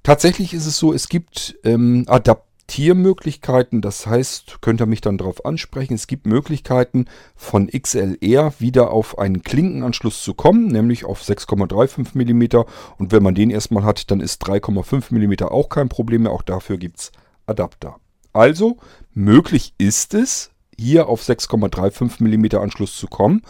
Tatsächlich 0.03 0.55
ist 0.55 0.67
es 0.67 0.79
so, 0.79 0.93
es 0.93 1.09
gibt 1.09 1.59
ähm, 1.65 2.05
Adaptiermöglichkeiten, 2.07 3.81
das 3.81 4.07
heißt, 4.07 4.59
könnt 4.61 4.81
ihr 4.81 4.87
mich 4.87 5.01
dann 5.01 5.19
darauf 5.19 5.45
ansprechen, 5.45 5.95
es 5.95 6.07
gibt 6.07 6.27
Möglichkeiten 6.27 7.07
von 7.35 7.69
XLR 7.69 8.55
wieder 8.59 8.91
auf 8.91 9.19
einen 9.19 9.43
Klinkenanschluss 9.43 10.23
zu 10.23 10.35
kommen, 10.35 10.69
nämlich 10.69 11.05
auf 11.05 11.23
6,35 11.23 12.15
mm 12.15 12.65
und 12.99 13.13
wenn 13.13 13.23
man 13.23 13.35
den 13.35 13.51
erstmal 13.51 13.83
hat, 13.83 14.11
dann 14.11 14.21
ist 14.21 14.43
3,5 14.47 15.13
mm 15.13 15.45
auch 15.47 15.69
kein 15.69 15.89
Problem 15.89 16.23
mehr, 16.23 16.33
auch 16.33 16.43
dafür 16.43 16.79
gibt 16.79 17.01
es 17.01 17.13
Adapter. 17.47 17.97
Also, 18.39 18.77
möglich 19.15 19.75
ist 19.79 20.15
es, 20.15 20.53
hier 20.79 21.09
auf 21.09 21.23
6,35 21.25 22.23
mm 22.23 22.57
Anschluss 22.57 22.97
zu 22.97 23.09
kommen 23.09 23.43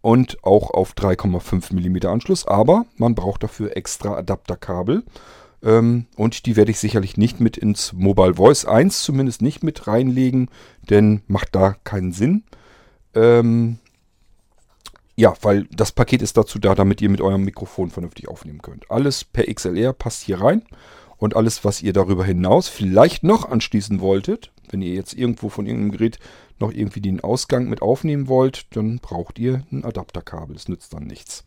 und 0.00 0.42
auch 0.42 0.70
auf 0.70 0.94
3,5 0.94 1.74
mm 1.74 2.06
Anschluss, 2.08 2.46
aber 2.46 2.86
man 2.96 3.14
braucht 3.14 3.42
dafür 3.42 3.76
extra 3.76 4.16
Adapterkabel. 4.16 5.04
Ähm, 5.62 6.06
und 6.16 6.46
die 6.46 6.56
werde 6.56 6.70
ich 6.70 6.78
sicherlich 6.78 7.18
nicht 7.18 7.38
mit 7.38 7.58
ins 7.58 7.92
Mobile 7.92 8.36
Voice 8.36 8.64
1 8.64 9.02
zumindest 9.02 9.42
nicht 9.42 9.62
mit 9.62 9.86
reinlegen, 9.86 10.48
denn 10.88 11.20
macht 11.26 11.54
da 11.54 11.76
keinen 11.84 12.12
Sinn. 12.12 12.44
Ähm, 13.14 13.78
ja, 15.16 15.34
weil 15.42 15.64
das 15.64 15.92
Paket 15.92 16.22
ist 16.22 16.38
dazu 16.38 16.58
da, 16.58 16.74
damit 16.74 17.02
ihr 17.02 17.10
mit 17.10 17.20
eurem 17.20 17.44
Mikrofon 17.44 17.90
vernünftig 17.90 18.26
aufnehmen 18.26 18.62
könnt. 18.62 18.90
Alles 18.90 19.22
per 19.22 19.52
XLR 19.52 19.92
passt 19.92 20.22
hier 20.22 20.40
rein. 20.40 20.62
Und 21.20 21.36
alles, 21.36 21.64
was 21.66 21.82
ihr 21.82 21.92
darüber 21.92 22.24
hinaus 22.24 22.68
vielleicht 22.68 23.22
noch 23.24 23.48
anschließen 23.48 24.00
wolltet, 24.00 24.52
wenn 24.70 24.80
ihr 24.80 24.94
jetzt 24.94 25.12
irgendwo 25.12 25.50
von 25.50 25.66
irgendeinem 25.66 25.92
Gerät 25.92 26.18
noch 26.58 26.72
irgendwie 26.72 27.02
den 27.02 27.20
Ausgang 27.20 27.68
mit 27.68 27.82
aufnehmen 27.82 28.26
wollt, 28.26 28.74
dann 28.74 29.00
braucht 29.00 29.38
ihr 29.38 29.62
ein 29.70 29.84
Adapterkabel. 29.84 30.54
Das 30.54 30.68
nützt 30.68 30.94
dann 30.94 31.04
nichts. 31.04 31.44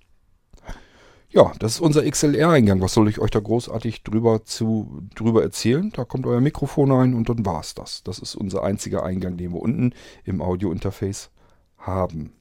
Ja, 1.30 1.51
das 1.58 1.74
ist 1.74 1.80
unser 1.80 2.08
XLR-Eingang. 2.08 2.82
Was 2.82 2.94
soll 2.94 3.10
ich 3.10 3.18
euch 3.18 3.32
da 3.32 3.39
großartig 3.39 4.03
drüber, 4.03 4.46
zu, 4.46 5.01
drüber 5.15 5.42
erzählen? 5.42 5.92
Da 5.92 6.06
kommt 6.06 6.27
euer 6.27 6.42
Mikrofon 6.42 6.92
rein 6.92 7.15
und 7.15 7.27
dann 7.27 7.44
war 7.44 7.62
es 7.62 7.74
das. 7.74 8.03
Das 8.03 8.20
ist 8.20 8.36
unser 8.36 8.63
einziger 8.63 9.03
Eingang, 9.03 9.38
den 9.38 9.53
wir 9.53 9.60
unten 9.60 9.94
im 10.24 10.39
Audio-Interface 10.39 11.32
haben. 11.80 12.34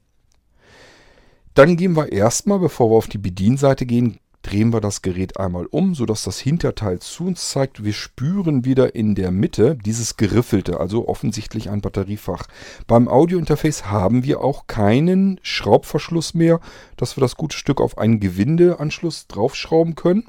Dann 1.55 1.77
gehen 1.77 1.95
wir 1.95 2.11
erstmal, 2.11 2.59
bevor 2.59 2.91
wir 2.91 2.97
auf 2.97 3.07
die 3.07 3.17
Bedienseite 3.17 3.87
gehen, 3.87 4.19
drehen 4.43 4.71
wir 4.71 4.81
das 4.81 5.01
Gerät 5.01 5.39
einmal 5.39 5.65
um, 5.65 5.95
sodass 5.95 6.23
das 6.23 6.39
Hinterteil 6.39 6.99
zu 6.99 7.25
uns 7.25 7.49
zeigt. 7.49 7.83
Wir 7.83 7.93
spüren 7.93 8.65
wieder 8.65 8.93
in 8.93 9.15
der 9.15 9.31
Mitte 9.31 9.75
dieses 9.75 10.17
Geriffelte, 10.17 10.79
also 10.79 11.07
offensichtlich 11.07 11.69
ein 11.69 11.81
Batteriefach. 11.81 12.43
Beim 12.85 13.07
Audiointerface 13.07 13.85
haben 13.85 14.23
wir 14.23 14.41
auch 14.41 14.67
keinen 14.67 15.39
Schraubverschluss 15.41 16.35
mehr, 16.35 16.59
dass 16.97 17.17
wir 17.17 17.21
das 17.21 17.35
gute 17.35 17.57
Stück 17.57 17.81
auf 17.81 17.97
einen 17.97 18.19
Gewindeanschluss 18.19 19.27
draufschrauben 19.27 19.95
können. 19.95 20.25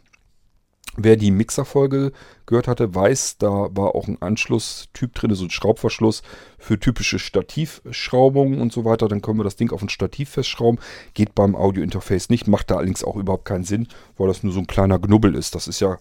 Wer 0.97 1.17
die 1.17 1.33
Mixerfolge 1.33 2.13
gehört 2.47 2.69
hatte, 2.69 2.95
weiß, 2.95 3.39
da 3.39 3.49
war 3.49 3.95
auch 3.97 4.07
ein 4.07 4.23
Anschlusstyp 4.23 5.13
drin, 5.15 5.35
so 5.35 5.45
ein 5.45 5.51
Schraubverschluss 5.51 6.23
für 6.59 6.79
typische 6.79 7.19
Stativschraubungen 7.19 8.61
und 8.61 8.73
so 8.73 8.85
weiter. 8.85 9.09
Dann 9.09 9.21
können 9.21 9.39
wir 9.39 9.45
das 9.45 9.57
Ding 9.57 9.73
auf 9.73 9.83
ein 9.83 9.89
Stativ 9.89 10.31
festschrauben. 10.31 10.79
Geht 11.15 11.35
beim 11.35 11.57
Audiointerface 11.57 12.31
nicht, 12.31 12.47
macht 12.47 12.71
da 12.71 12.77
allerdings 12.77 13.03
auch 13.03 13.17
überhaupt 13.17 13.45
keinen 13.45 13.65
Sinn, 13.65 13.89
weil 14.17 14.29
das 14.29 14.45
nur 14.45 14.53
so 14.53 14.61
ein 14.61 14.69
kleiner 14.69 14.99
Knubbel 15.01 15.35
ist. 15.35 15.57
Das 15.57 15.67
ist 15.67 15.81
ja 15.81 15.99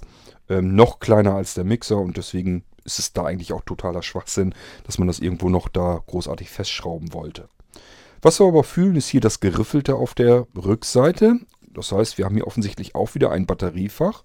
ähm, 0.49 0.75
noch 0.75 0.99
kleiner 0.99 1.33
als 1.33 1.55
der 1.55 1.63
Mixer 1.63 1.97
und 1.97 2.17
deswegen 2.17 2.63
ist 2.85 2.99
es 2.99 3.13
da 3.13 3.25
eigentlich 3.25 3.53
auch 3.53 3.61
totaler 3.61 4.03
Schwachsinn, 4.03 4.53
dass 4.85 4.97
man 4.97 5.07
das 5.07 5.19
irgendwo 5.19 5.49
noch 5.49 5.69
da 5.69 6.01
großartig 6.05 6.49
festschrauben 6.49 7.13
wollte. 7.13 7.47
Was 8.21 8.39
wir 8.39 8.47
aber 8.47 8.63
fühlen, 8.63 8.95
ist 8.95 9.07
hier 9.07 9.21
das 9.21 9.39
Geriffelte 9.39 9.95
auf 9.95 10.13
der 10.13 10.47
Rückseite. 10.55 11.39
Das 11.73 11.91
heißt, 11.91 12.17
wir 12.17 12.25
haben 12.25 12.35
hier 12.35 12.47
offensichtlich 12.47 12.95
auch 12.95 13.15
wieder 13.15 13.31
ein 13.31 13.45
Batteriefach. 13.45 14.23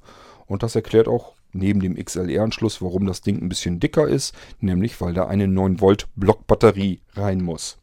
Und 0.48 0.62
das 0.62 0.74
erklärt 0.74 1.08
auch 1.08 1.34
neben 1.52 1.80
dem 1.80 1.96
XLR-Anschluss, 1.96 2.82
warum 2.82 3.06
das 3.06 3.20
Ding 3.20 3.40
ein 3.40 3.48
bisschen 3.48 3.80
dicker 3.80 4.08
ist, 4.08 4.34
nämlich 4.60 5.00
weil 5.00 5.14
da 5.14 5.26
eine 5.26 5.46
9-Volt-Block-Batterie 5.46 7.00
rein 7.14 7.42
muss. 7.42 7.78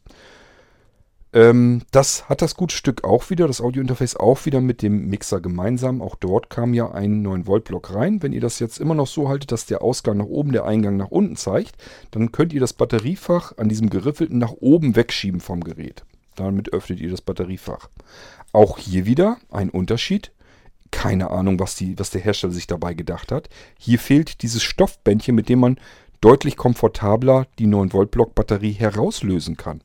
Ähm, 1.34 1.82
das 1.92 2.30
hat 2.30 2.42
das 2.42 2.56
gute 2.56 2.74
Stück 2.76 3.04
auch 3.04 3.30
wieder, 3.30 3.46
das 3.46 3.60
Audiointerface 3.60 4.16
auch 4.16 4.46
wieder 4.46 4.62
mit 4.62 4.82
dem 4.82 5.10
Mixer 5.10 5.42
gemeinsam. 5.42 6.02
Auch 6.02 6.16
dort 6.16 6.50
kam 6.50 6.74
ja 6.74 6.92
ein 6.92 7.26
9-Volt-Block 7.28 7.94
rein. 7.94 8.24
Wenn 8.24 8.32
ihr 8.32 8.40
das 8.40 8.60
jetzt 8.60 8.80
immer 8.80 8.96
noch 8.96 9.08
so 9.08 9.28
haltet, 9.28 9.52
dass 9.52 9.66
der 9.66 9.82
Ausgang 9.82 10.18
nach 10.18 10.26
oben, 10.26 10.54
der 10.54 10.66
Eingang 10.66 10.96
nach 10.96 11.12
unten 11.12 11.36
zeigt, 11.36 11.76
dann 12.12 12.32
könnt 12.32 12.54
ihr 12.54 12.62
das 12.62 12.72
Batteriefach 12.74 13.58
an 13.58 13.68
diesem 13.68 13.90
geriffelten 13.90 14.38
nach 14.38 14.54
oben 14.54 14.96
wegschieben 14.96 15.42
vom 15.42 15.62
Gerät. 15.62 16.06
Damit 16.38 16.72
öffnet 16.72 17.02
ihr 17.02 17.12
das 17.12 17.22
Batteriefach. 17.22 17.90
Auch 18.54 18.78
hier 18.78 19.06
wieder 19.06 19.38
ein 19.52 19.70
Unterschied 19.70 20.32
keine 20.96 21.30
Ahnung, 21.30 21.60
was, 21.60 21.76
die, 21.76 22.00
was 22.00 22.10
der 22.10 22.22
Hersteller 22.22 22.54
sich 22.54 22.68
dabei 22.68 22.94
gedacht 22.94 23.34
hat. 23.34 23.50
Hier 23.78 24.00
fehlt 24.00 24.42
dieses 24.44 24.64
Stoffbändchen, 24.64 25.36
mit 25.36 25.50
dem 25.50 25.60
man 25.60 25.78
deutlich 26.22 26.56
komfortabler 26.56 27.48
die 27.60 27.68
9-Volt-Block-Batterie 27.68 28.72
herauslösen 28.72 29.58
kann. 29.58 29.82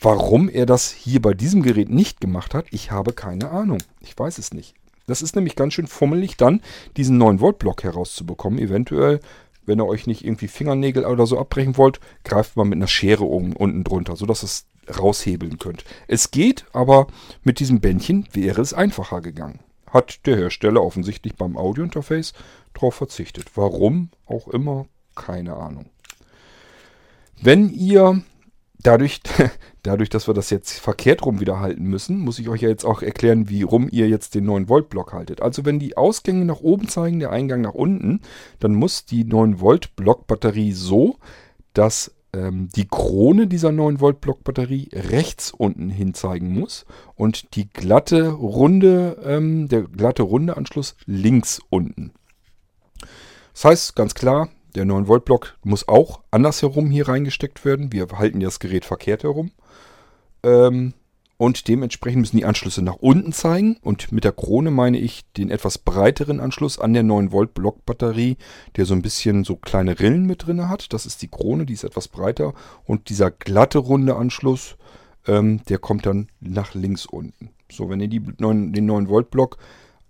Warum 0.00 0.48
er 0.48 0.64
das 0.64 0.92
hier 0.92 1.20
bei 1.20 1.34
diesem 1.34 1.64
Gerät 1.64 1.90
nicht 1.90 2.20
gemacht 2.20 2.54
hat, 2.54 2.66
ich 2.70 2.92
habe 2.92 3.12
keine 3.14 3.50
Ahnung. 3.50 3.78
Ich 4.00 4.16
weiß 4.16 4.38
es 4.38 4.54
nicht. 4.54 4.74
Das 5.08 5.22
ist 5.22 5.34
nämlich 5.34 5.56
ganz 5.56 5.74
schön 5.74 5.88
fummelig, 5.88 6.36
dann 6.36 6.60
diesen 6.96 7.20
9-Volt-Block 7.20 7.82
herauszubekommen. 7.82 8.60
Eventuell, 8.60 9.18
wenn 9.66 9.80
ihr 9.80 9.86
euch 9.86 10.06
nicht 10.06 10.24
irgendwie 10.24 10.46
Fingernägel 10.46 11.04
oder 11.04 11.26
so 11.26 11.36
abbrechen 11.36 11.76
wollt, 11.76 11.98
greift 12.22 12.56
man 12.56 12.68
mit 12.68 12.76
einer 12.76 12.86
Schere 12.86 13.24
oben, 13.24 13.56
unten 13.56 13.82
drunter, 13.82 14.14
sodass 14.14 14.44
es 14.44 14.66
raushebeln 14.88 15.58
könnt. 15.58 15.84
Es 16.06 16.30
geht, 16.30 16.64
aber 16.72 17.08
mit 17.42 17.58
diesem 17.58 17.80
Bändchen 17.80 18.28
wäre 18.32 18.62
es 18.62 18.72
einfacher 18.72 19.20
gegangen 19.20 19.58
hat 19.90 20.26
der 20.26 20.36
Hersteller 20.36 20.82
offensichtlich 20.82 21.36
beim 21.36 21.56
Audiointerface 21.56 22.32
darauf 22.74 22.94
verzichtet. 22.94 23.46
Warum 23.54 24.10
auch 24.26 24.48
immer, 24.48 24.86
keine 25.14 25.56
Ahnung. 25.56 25.86
Wenn 27.40 27.70
ihr 27.70 28.22
dadurch, 28.82 29.20
dadurch, 29.82 30.08
dass 30.08 30.26
wir 30.26 30.34
das 30.34 30.50
jetzt 30.50 30.78
verkehrt 30.78 31.24
rum 31.24 31.40
wieder 31.40 31.60
halten 31.60 31.84
müssen, 31.84 32.18
muss 32.18 32.38
ich 32.38 32.48
euch 32.48 32.62
ja 32.62 32.68
jetzt 32.68 32.84
auch 32.84 33.02
erklären, 33.02 33.48
wie 33.48 33.62
rum 33.62 33.88
ihr 33.90 34.08
jetzt 34.08 34.34
den 34.34 34.44
9 34.44 34.68
Volt 34.68 34.88
Block 34.88 35.12
haltet. 35.12 35.42
Also 35.42 35.64
wenn 35.64 35.78
die 35.78 35.96
Ausgänge 35.96 36.44
nach 36.44 36.60
oben 36.60 36.88
zeigen, 36.88 37.20
der 37.20 37.30
Eingang 37.30 37.60
nach 37.60 37.74
unten, 37.74 38.20
dann 38.60 38.74
muss 38.74 39.04
die 39.04 39.24
9 39.24 39.60
Volt 39.60 39.96
Block 39.96 40.26
Batterie 40.26 40.72
so, 40.72 41.16
dass 41.72 42.14
ähm, 42.38 42.68
die 42.74 42.86
Krone 42.86 43.46
dieser 43.46 43.72
9 43.72 44.00
Volt 44.00 44.20
Block 44.20 44.44
Batterie 44.44 44.88
rechts 44.92 45.50
unten 45.50 45.90
hin 45.90 46.14
zeigen 46.14 46.52
muss 46.52 46.86
und 47.14 47.56
die 47.56 47.68
glatte 47.68 48.28
runde, 48.28 49.18
ähm, 49.24 49.68
der 49.68 49.82
glatte 49.82 50.22
runde 50.22 50.56
Anschluss 50.56 50.96
links 51.06 51.60
unten. 51.70 52.12
Das 53.52 53.64
heißt 53.64 53.96
ganz 53.96 54.14
klar, 54.14 54.48
der 54.74 54.84
9 54.84 55.08
Volt 55.08 55.24
Block 55.24 55.56
muss 55.64 55.88
auch 55.88 56.20
andersherum 56.30 56.90
hier 56.90 57.08
reingesteckt 57.08 57.64
werden. 57.64 57.92
Wir 57.92 58.06
halten 58.12 58.40
das 58.40 58.60
Gerät 58.60 58.84
verkehrt 58.84 59.24
herum. 59.24 59.50
Ähm, 60.42 60.94
und 61.38 61.68
dementsprechend 61.68 62.20
müssen 62.20 62.36
die 62.36 62.44
Anschlüsse 62.44 62.82
nach 62.82 62.96
unten 62.96 63.32
zeigen. 63.32 63.78
Und 63.80 64.10
mit 64.10 64.24
der 64.24 64.32
Krone 64.32 64.72
meine 64.72 64.98
ich 64.98 65.24
den 65.36 65.50
etwas 65.50 65.78
breiteren 65.78 66.40
Anschluss 66.40 66.78
an 66.80 66.92
der 66.92 67.04
9 67.04 67.30
Volt 67.30 67.54
Block 67.54 67.86
Batterie, 67.86 68.36
der 68.76 68.84
so 68.84 68.94
ein 68.94 69.02
bisschen 69.02 69.44
so 69.44 69.54
kleine 69.54 70.00
Rillen 70.00 70.26
mit 70.26 70.46
drin 70.46 70.68
hat. 70.68 70.92
Das 70.92 71.06
ist 71.06 71.22
die 71.22 71.28
Krone, 71.28 71.64
die 71.64 71.74
ist 71.74 71.84
etwas 71.84 72.08
breiter. 72.08 72.54
Und 72.84 73.08
dieser 73.08 73.30
glatte 73.30 73.78
runde 73.78 74.16
Anschluss, 74.16 74.76
ähm, 75.28 75.62
der 75.68 75.78
kommt 75.78 76.06
dann 76.06 76.28
nach 76.40 76.74
links 76.74 77.06
unten. 77.06 77.50
So, 77.70 77.88
wenn 77.88 78.00
ihr 78.00 78.08
die 78.08 78.22
9, 78.38 78.72
den 78.72 78.86
9 78.86 79.08
Volt 79.08 79.30
Block 79.30 79.58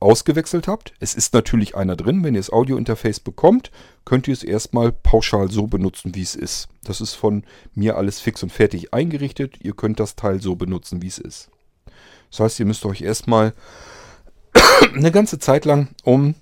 ausgewechselt 0.00 0.69
habt. 0.69 0.93
Es 1.00 1.14
ist 1.14 1.35
natürlich 1.35 1.76
einer 1.76 1.97
drin. 1.97 2.23
Wenn 2.23 2.35
ihr 2.35 2.40
das 2.40 2.52
Audio-Interface 2.52 3.21
bekommt, 3.21 3.71
könnt 4.05 4.28
ihr 4.28 4.35
es 4.35 4.45
erstmal 4.45 4.93
pauschal 4.93 5.50
so 5.50 5.67
benutzen, 5.67 6.14
wie 6.14 6.23
es 6.23 6.35
ist. 6.35 6.69
Das 6.85 7.00
ist 7.00 7.14
von 7.14 7.45
mir 7.75 7.97
alles 7.97 8.21
fix 8.21 8.43
und 8.43 8.52
fertig 8.52 8.95
eingerichtet. 8.95 9.57
Ihr 9.61 9.75
könnt 9.75 10.00
das 10.00 10.17
Teil 10.17 10.40
so 10.40 10.57
benutzen, 10.57 11.02
wie 11.02 11.09
es 11.09 11.19
ist. 11.19 11.50
Das 12.31 12.40
heißt, 12.40 12.61
ihr 12.61 12.67
müsst 12.67 12.85
euch 12.87 13.02
erstmal 13.02 13.55
eine 14.95 15.11
ganze 15.11 15.38
Zeit 15.38 15.64
lang 15.64 15.88
um 16.05 16.35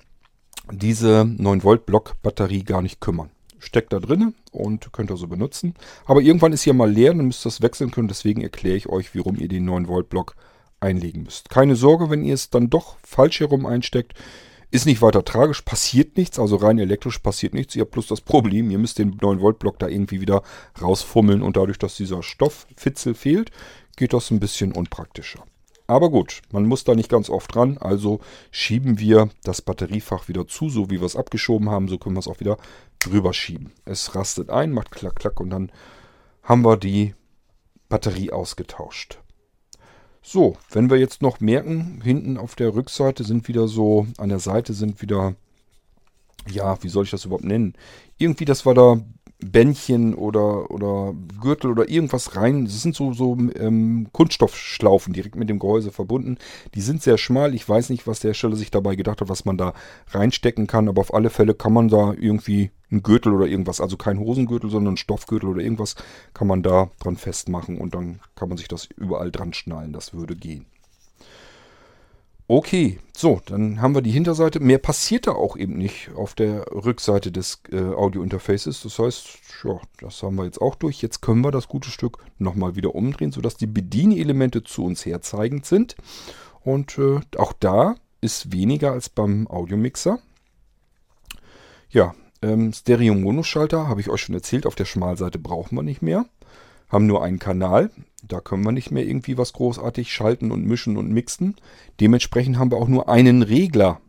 diese 0.71 1.23
9-Volt-Block-Batterie 1.23 2.65
gar 2.65 2.83
nicht 2.83 3.01
kümmern. 3.01 3.31
Steckt 3.59 3.93
da 3.93 4.01
drin 4.01 4.35
und 4.53 4.93
könnt 4.93 5.11
ihr 5.11 5.17
so 5.17 5.29
benutzen. 5.29 5.75
Aber 6.05 6.21
irgendwann 6.21 6.53
ist 6.53 6.63
hier 6.63 6.75
mal 6.75 6.91
leer, 6.91 7.15
dann 7.15 7.27
müsst 7.27 7.47
ihr 7.47 7.51
das 7.51 7.63
wechseln 7.63 7.91
können. 7.91 8.09
Deswegen 8.09 8.43
erkläre 8.43 8.77
ich 8.77 8.89
euch, 8.89 9.15
warum 9.17 9.37
ihr 9.37 9.49
den 9.49 9.69
9-Volt-Block 9.69 10.35
einlegen 10.81 11.23
müsst. 11.23 11.51
Keine 11.51 11.77
Sorge, 11.77 12.11
wenn 12.11 12.25
ihr 12.25 12.35
es 12.35 12.51
dann 12.51 12.71
doch 12.71 12.97
falsch 13.03 13.41
herum 13.41 13.67
einsteckt. 13.67 14.15
Ist 14.73 14.87
nicht 14.87 15.01
weiter 15.01 15.25
tragisch, 15.25 15.63
passiert 15.63 16.17
nichts, 16.17 16.39
also 16.39 16.57
rein 16.57 16.79
elektrisch 16.79 17.21
passiert 17.21 17.55
nichts. 17.55 17.77
Ihr 17.77 17.83
habt 17.83 17.93
bloß 17.93 18.09
das 18.09 18.21
Problem, 18.21 18.71
ihr 18.71 18.79
müsst 18.79 18.99
den 18.99 19.17
9-Volt-Block 19.19 19.79
da 19.79 19.87
irgendwie 19.87 20.21
wieder 20.21 20.43
rausfummeln 20.83 21.43
und 21.43 21.57
dadurch, 21.57 21.79
dass 21.79 21.97
dieser 21.97 22.23
Stofffitzel 22.23 23.15
fehlt, 23.15 23.53
geht 23.97 24.13
das 24.13 24.31
ein 24.31 24.41
bisschen 24.41 24.73
unpraktischer. 24.73 25.45
Aber 25.87 26.11
gut, 26.11 26.43
man 26.51 26.67
muss 26.67 26.83
da 26.83 26.97
nicht 26.97 27.09
ganz 27.09 27.31
oft 27.31 27.55
dran, 27.55 27.79
also 27.79 28.21
schieben 28.51 28.99
wir 28.99 29.29
das 29.45 29.63
Batteriefach 29.63 30.27
wieder 30.27 30.49
zu, 30.49 30.69
so 30.69 30.91
wie 30.91 31.01
wir 31.01 31.07
es 31.07 31.15
abgeschoben 31.15 31.71
haben, 31.71 31.87
so 31.87 31.97
können 31.97 32.17
wir 32.17 32.21
es 32.21 32.29
auch 32.29 32.41
wieder 32.41 32.57
drüber 32.99 33.33
schieben. 33.33 33.73
Es 33.85 34.17
rastet 34.17 34.51
ein, 34.51 34.73
macht 34.73 34.91
klack, 34.91 35.15
klack 35.15 35.39
und 35.39 35.51
dann 35.51 35.71
haben 36.43 36.65
wir 36.65 36.77
die 36.77 37.15
Batterie 37.89 38.33
ausgetauscht. 38.33 39.21
So, 40.29 40.57
wenn 40.73 40.91
wir 40.91 40.97
jetzt 40.97 41.23
noch 41.23 41.39
merken, 41.39 42.01
hinten 42.03 42.37
auf 42.37 42.57
der 42.57 42.75
Rückseite 42.75 43.23
sind 43.23 43.47
wieder 43.47 43.69
so, 43.69 44.09
an 44.19 44.29
der 44.29 44.41
Seite 44.41 44.73
sind 44.73 45.01
wieder, 45.01 45.37
ja, 46.51 46.83
wie 46.83 46.89
soll 46.89 47.05
ich 47.05 47.13
das 47.13 47.27
überhaupt 47.27 47.45
nennen? 47.45 47.75
Irgendwie, 48.19 48.45
dass 48.45 48.67
wir 48.67 48.75
da 48.75 49.01
Bändchen 49.39 50.15
oder, 50.15 50.71
oder 50.71 51.15
Gürtel 51.41 51.71
oder 51.71 51.89
irgendwas 51.89 52.37
rein. 52.37 52.65
Das 52.65 52.81
sind 52.81 52.95
so, 52.95 53.13
so 53.13 53.37
ähm, 53.57 54.09
Kunststoffschlaufen 54.13 55.13
direkt 55.13 55.37
mit 55.37 55.51
dem 55.51 55.59
Gehäuse 55.59 55.93
verbunden. 55.93 56.39
Die 56.75 56.81
sind 56.81 57.03
sehr 57.03 57.19
schmal. 57.19 57.55
Ich 57.55 57.69
weiß 57.69 57.91
nicht, 57.91 58.07
was 58.07 58.21
der 58.21 58.31
Hersteller 58.31 58.57
sich 58.57 58.71
dabei 58.71 58.97
gedacht 58.97 59.21
hat, 59.21 59.29
was 59.29 59.45
man 59.45 59.59
da 59.59 59.75
reinstecken 60.09 60.67
kann. 60.67 60.89
Aber 60.89 61.01
auf 61.01 61.13
alle 61.13 61.31
Fälle 61.31 61.55
kann 61.55 61.73
man 61.73 61.89
da 61.89 62.15
irgendwie 62.19 62.71
einen 62.91 63.03
Gürtel 63.03 63.33
oder 63.35 63.47
irgendwas, 63.47 63.81
also 63.81 63.97
kein 63.97 64.19
Hosengürtel, 64.19 64.71
sondern 64.71 64.95
ein 64.95 64.99
Stoffgürtel 64.99 65.49
oder 65.49 65.61
irgendwas, 65.61 65.97
kann 66.35 66.47
man 66.47 66.63
da 66.63 66.91
dran 67.01 67.17
festmachen 67.17 67.79
und 67.79 67.95
dann 67.95 68.21
kann 68.37 68.49
man 68.49 68.57
sich 68.59 68.69
das 68.69 68.89
überall 68.97 69.31
dran 69.31 69.53
schnallen. 69.53 69.93
Das 69.93 70.15
würde 70.15 70.37
gehen. 70.37 70.67
Okay, 72.49 73.01
so, 73.13 73.41
dann 73.47 73.81
haben 73.81 73.97
wir 73.97 74.03
die 74.03 74.13
Hinterseite. 74.13 74.61
Mehr 74.61 74.79
passiert 74.79 75.27
da 75.27 75.33
auch 75.33 75.57
eben 75.57 75.77
nicht 75.77 76.11
auf 76.15 76.35
der 76.35 76.65
Rückseite 76.71 77.33
des 77.33 77.61
äh, 77.73 77.81
Audio-Interfaces. 77.81 78.83
Das 78.83 79.01
heißt, 79.01 79.39
ja, 79.65 79.81
das 79.99 80.23
haben 80.23 80.37
wir 80.37 80.45
jetzt 80.45 80.61
auch 80.61 80.77
durch. 80.77 81.03
Jetzt 81.03 81.23
können 81.23 81.41
wir 81.41 81.51
das 81.51 81.67
gute 81.67 81.91
Stück 81.91 82.19
nochmal 82.39 82.77
wieder 82.77 82.95
umdrehen, 82.95 83.33
sodass 83.33 83.57
die 83.57 83.67
Bedienelemente 83.67 84.63
zu 84.63 84.85
uns 84.85 85.05
herzeigend 85.05 85.67
sind. 85.67 85.97
Und 86.63 86.99
äh, 86.99 87.19
auch 87.37 87.53
da 87.53 87.97
ist 88.21 88.53
weniger 88.53 88.93
als 88.93 89.09
beim 89.09 89.49
Audiomixer. 89.49 90.21
Ja, 91.91 92.15
ähm, 92.43 92.73
Stereo-Mono-Schalter 92.73 93.89
habe 93.89 94.01
ich 94.01 94.09
euch 94.09 94.21
schon 94.21 94.37
erzählt. 94.37 94.67
Auf 94.67 94.77
der 94.77 94.85
Schmalseite 94.85 95.41
brauchen 95.41 95.75
wir 95.75 95.83
nicht 95.83 96.03
mehr. 96.03 96.27
Haben 96.89 97.07
nur 97.07 97.23
einen 97.23 97.39
Kanal. 97.39 97.91
Da 98.23 98.41
können 98.41 98.65
wir 98.65 98.73
nicht 98.73 98.91
mehr 98.91 99.07
irgendwie 99.07 99.39
was 99.39 99.53
großartig 99.53 100.13
schalten 100.13 100.51
und 100.51 100.65
mischen 100.65 100.97
und 100.97 101.11
mixen. 101.11 101.57
Dementsprechend 102.01 102.59
haben 102.59 102.71
wir 102.71 102.79
auch 102.79 102.89
nur 102.89 103.09
einen 103.09 103.43
Regler. 103.43 104.01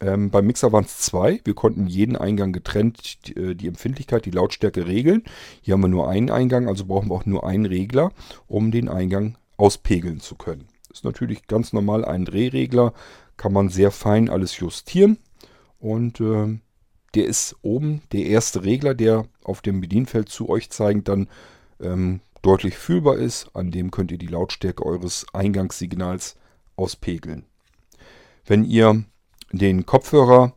Ähm, 0.00 0.30
beim 0.30 0.46
Mixer 0.46 0.72
waren 0.72 0.84
es 0.84 0.98
zwei. 0.98 1.40
Wir 1.44 1.54
konnten 1.54 1.86
jeden 1.86 2.16
Eingang 2.16 2.52
getrennt 2.52 3.26
die, 3.26 3.36
äh, 3.36 3.54
die, 3.54 3.68
Empfindlichkeit, 3.68 4.24
die 4.24 4.30
Lautstärke 4.30 4.86
regeln. 4.86 5.24
Hier 5.60 5.74
haben 5.74 5.82
wir 5.82 5.88
nur 5.88 6.08
einen 6.08 6.30
Eingang, 6.30 6.68
also 6.68 6.86
brauchen 6.86 7.10
wir 7.10 7.14
auch 7.14 7.26
nur 7.26 7.46
einen 7.46 7.66
Regler, 7.66 8.12
um 8.46 8.70
den 8.70 8.88
Eingang 8.88 9.36
auspegeln 9.56 10.20
zu 10.20 10.36
können. 10.36 10.68
Ist 10.90 11.04
natürlich 11.04 11.46
ganz 11.46 11.72
normal 11.72 12.04
ein 12.04 12.24
Drehregler, 12.24 12.94
kann 13.36 13.52
man 13.52 13.68
sehr 13.68 13.90
fein 13.90 14.30
alles 14.30 14.58
justieren. 14.58 15.18
Und 15.78 16.20
äh, 16.20 16.58
der 17.14 17.26
ist 17.26 17.56
oben 17.62 18.02
der 18.12 18.26
erste 18.26 18.64
Regler, 18.64 18.94
der 18.94 19.26
auf 19.44 19.60
dem 19.60 19.80
Bedienfeld 19.80 20.28
zu 20.30 20.48
euch 20.48 20.70
zeigend 20.70 21.08
dann 21.08 21.28
ähm, 21.82 22.20
deutlich 22.42 22.76
fühlbar 22.76 23.16
ist. 23.16 23.50
An 23.54 23.70
dem 23.70 23.90
könnt 23.90 24.10
ihr 24.12 24.18
die 24.18 24.26
Lautstärke 24.26 24.84
eures 24.84 25.26
Eingangssignals 25.32 26.36
auspegeln. 26.76 27.44
Wenn 28.46 28.64
ihr 28.64 29.04
den 29.52 29.86
Kopfhörer 29.86 30.54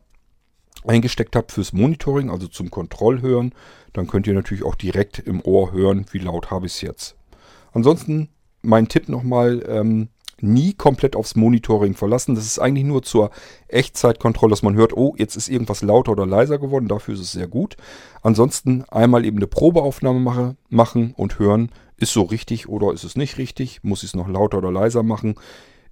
eingesteckt 0.86 1.36
habt 1.36 1.52
fürs 1.52 1.72
Monitoring, 1.72 2.30
also 2.30 2.46
zum 2.46 2.70
Kontrollhören, 2.70 3.54
dann 3.92 4.06
könnt 4.06 4.26
ihr 4.26 4.34
natürlich 4.34 4.64
auch 4.64 4.74
direkt 4.74 5.18
im 5.18 5.40
Ohr 5.40 5.72
hören, 5.72 6.06
wie 6.10 6.18
laut 6.18 6.50
habe 6.50 6.66
ich 6.66 6.74
es 6.74 6.80
jetzt. 6.80 7.16
Ansonsten 7.72 8.28
mein 8.62 8.88
Tipp 8.88 9.08
nochmal, 9.08 9.64
ähm, 9.68 10.08
nie 10.44 10.74
komplett 10.74 11.16
aufs 11.16 11.36
Monitoring 11.36 11.94
verlassen. 11.94 12.34
Das 12.34 12.44
ist 12.44 12.58
eigentlich 12.58 12.84
nur 12.84 13.02
zur 13.02 13.30
Echtzeitkontrolle, 13.68 14.50
dass 14.50 14.62
man 14.62 14.76
hört, 14.76 14.96
oh, 14.96 15.14
jetzt 15.18 15.36
ist 15.36 15.48
irgendwas 15.48 15.82
lauter 15.82 16.12
oder 16.12 16.26
leiser 16.26 16.58
geworden. 16.58 16.88
Dafür 16.88 17.14
ist 17.14 17.20
es 17.20 17.32
sehr 17.32 17.48
gut. 17.48 17.76
Ansonsten 18.22 18.84
einmal 18.88 19.24
eben 19.24 19.38
eine 19.38 19.46
Probeaufnahme 19.46 20.20
mache, 20.20 20.56
machen 20.68 21.14
und 21.16 21.38
hören, 21.38 21.70
ist 21.96 22.12
so 22.12 22.22
richtig 22.22 22.68
oder 22.68 22.92
ist 22.92 23.04
es 23.04 23.16
nicht 23.16 23.38
richtig? 23.38 23.82
Muss 23.82 24.02
ich 24.02 24.10
es 24.10 24.16
noch 24.16 24.28
lauter 24.28 24.58
oder 24.58 24.72
leiser 24.72 25.02
machen? 25.02 25.34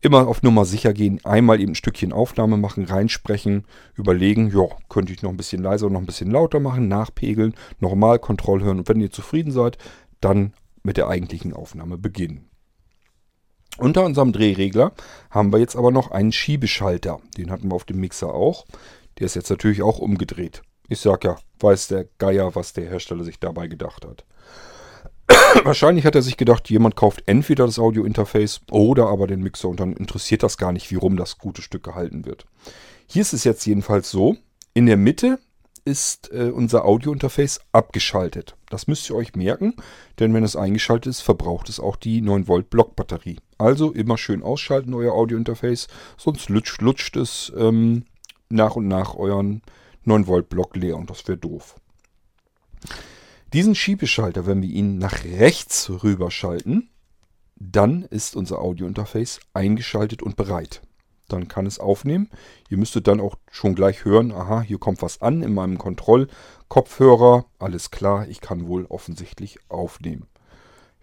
Immer 0.01 0.27
auf 0.27 0.43
Nummer 0.43 0.65
sicher 0.65 0.93
gehen, 0.93 1.21
einmal 1.23 1.61
eben 1.61 1.73
ein 1.73 1.77
Stückchen 1.77 2.13
Aufnahme 2.13 2.57
machen, 2.57 2.87
reinsprechen, 2.87 3.65
überlegen, 3.95 4.51
ja, 4.53 4.67
könnte 4.89 5.13
ich 5.13 5.23
noch 5.23 5.31
ein 5.31 5.37
bisschen 5.37 5.63
leiser 5.63 5.87
oder 5.87 5.93
noch 5.93 6.01
ein 6.01 6.07
bisschen 6.07 6.33
lauter 6.33 6.59
machen, 6.59 6.89
nachpegeln, 6.89 7.55
nochmal 7.79 8.19
Kontroll 8.19 8.65
hören 8.65 8.81
und 8.81 8.89
wenn 8.89 9.01
ihr 9.01 9.13
zufrieden 9.13 9.53
seid, 9.53 9.79
dann 10.21 10.55
mit 10.83 10.97
der 10.97 11.07
eigentlichen 11.07 11.53
Aufnahme 11.53 11.99
beginnen. 11.99 12.49
Unter 13.79 14.05
unserem 14.05 14.33
Drehregler 14.33 14.93
haben 15.31 15.53
wir 15.53 15.59
jetzt 15.59 15.77
aber 15.77 15.91
noch 15.91 16.11
einen 16.11 16.33
Schiebeschalter. 16.33 17.21
Den 17.37 17.51
hatten 17.51 17.71
wir 17.71 17.75
auf 17.75 17.85
dem 17.85 18.01
Mixer 18.01 18.35
auch. 18.35 18.67
Der 19.19 19.27
ist 19.27 19.35
jetzt 19.35 19.51
natürlich 19.51 19.83
auch 19.83 19.99
umgedreht. 19.99 20.63
Ich 20.89 21.01
sag 21.01 21.25
ja, 21.25 21.37
weiß 21.61 21.89
der 21.89 22.07
Geier, 22.19 22.55
was 22.55 22.75
der 22.75 22.89
Hersteller 22.89 23.25
sich 23.25 23.41
dabei 23.41 23.69
gedacht 23.69 24.05
hat. 24.05 24.25
Wahrscheinlich 25.65 26.05
hat 26.05 26.15
er 26.15 26.23
sich 26.23 26.37
gedacht, 26.37 26.69
jemand 26.69 26.97
kauft 26.97 27.23
entweder 27.27 27.67
das 27.67 27.79
Audiointerface 27.79 28.61
oder 28.71 29.07
aber 29.07 29.27
den 29.27 29.43
Mixer 29.43 29.69
und 29.69 29.81
dann 29.81 29.95
interessiert 29.95 30.43
das 30.43 30.59
gar 30.59 30.73
nicht, 30.73 30.91
wie 30.91 30.97
rum 30.97 31.17
das 31.17 31.39
gute 31.39 31.63
Stück 31.63 31.83
gehalten 31.83 32.27
wird. 32.27 32.47
Hier 33.07 33.23
ist 33.23 33.33
es 33.33 33.45
jetzt 33.45 33.65
jedenfalls 33.65 34.11
so, 34.11 34.37
in 34.75 34.87
der 34.87 34.97
Mitte 34.97 35.39
ist 35.85 36.31
äh, 36.33 36.51
unser 36.51 36.85
Audiointerface 36.85 37.61
abgeschaltet. 37.73 38.57
Das 38.71 38.87
müsst 38.87 39.09
ihr 39.11 39.17
euch 39.17 39.35
merken, 39.35 39.75
denn 40.19 40.33
wenn 40.35 40.45
es 40.45 40.57
eingeschaltet 40.57 41.07
ist, 41.11 41.21
verbraucht 41.21 41.69
es 41.69 41.81
auch 41.81 41.97
die 41.97 42.21
9 42.21 42.49
Volt 42.49 42.71
Blockbatterie. 42.71 43.39
Also 43.59 43.93
immer 43.93 44.17
schön 44.19 44.43
ausschalten 44.43 44.95
euer 44.95 45.15
Audiointerface, 45.15 45.89
sonst 46.17 46.49
lutscht, 46.49 46.81
lutscht 46.81 47.17
es 47.17 47.53
ähm, 47.57 48.05
nach 48.49 48.77
und 48.77 48.89
nach 48.89 49.15
euren 49.15 49.63
9 50.05 50.27
Volt 50.27 50.49
Block 50.49 50.77
leer 50.77 50.97
und 50.97 51.11
das 51.11 51.27
wäre 51.27 51.39
doof. 51.39 51.77
Diesen 53.53 53.75
Schiebeschalter, 53.75 54.47
wenn 54.47 54.63
wir 54.63 54.71
ihn 54.71 54.99
nach 54.99 55.25
rechts 55.25 55.91
rüberschalten, 56.03 56.89
dann 57.57 58.03
ist 58.03 58.35
unser 58.35 58.61
Audiointerface 58.61 59.41
eingeschaltet 59.53 60.23
und 60.23 60.37
bereit 60.37 60.83
dann 61.33 61.49
kann 61.49 61.67
es 61.67 61.79
aufnehmen. 61.79 62.31
Ihr 62.69 62.79
müsstet 62.79 63.09
dann 63.09 63.21
auch 63.21 63.37
schon 63.51 63.75
gleich 63.75 64.05
hören, 64.05 64.33
aha, 64.33 64.63
hier 64.63 64.79
kommt 64.79 65.03
was 65.03 65.21
an 65.23 65.43
in 65.43 65.55
meinem 65.55 65.79
Kontrollkopfhörer. 65.79 67.47
Alles 67.59 67.91
klar, 67.91 68.29
ich 68.29 68.41
kann 68.41 68.69
wohl 68.69 68.87
offensichtlich 68.87 69.59
aufnehmen. 69.69 70.27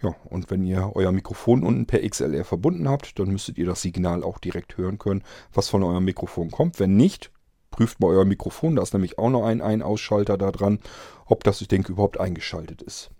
Ja, 0.01 0.15
und 0.25 0.49
wenn 0.49 0.63
ihr 0.63 0.91
euer 0.95 1.11
Mikrofon 1.11 1.63
unten 1.63 1.85
per 1.85 2.07
XLR 2.07 2.45
verbunden 2.45 2.87
habt, 2.87 3.19
dann 3.19 3.29
müsstet 3.29 3.57
ihr 3.57 3.65
das 3.65 3.81
Signal 3.81 4.23
auch 4.23 4.37
direkt 4.37 4.77
hören 4.77 4.97
können, 4.97 5.23
was 5.53 5.67
von 5.67 5.83
eurem 5.83 6.05
Mikrofon 6.05 6.51
kommt. 6.51 6.79
Wenn 6.79 6.95
nicht, 6.95 7.31
prüft 7.69 7.99
mal 7.99 8.07
euer 8.07 8.25
Mikrofon, 8.25 8.77
da 8.77 8.81
ist 8.81 8.93
nämlich 8.93 9.17
auch 9.17 9.29
noch 9.29 9.43
ein 9.43 9.61
Ein-Ausschalter 9.61 10.37
da 10.37 10.51
dran, 10.51 10.79
ob 11.25 11.43
das, 11.43 11.59
ich 11.59 11.67
denke, 11.67 11.91
überhaupt 11.91 12.19
eingeschaltet 12.19 12.81
ist. 12.81 13.11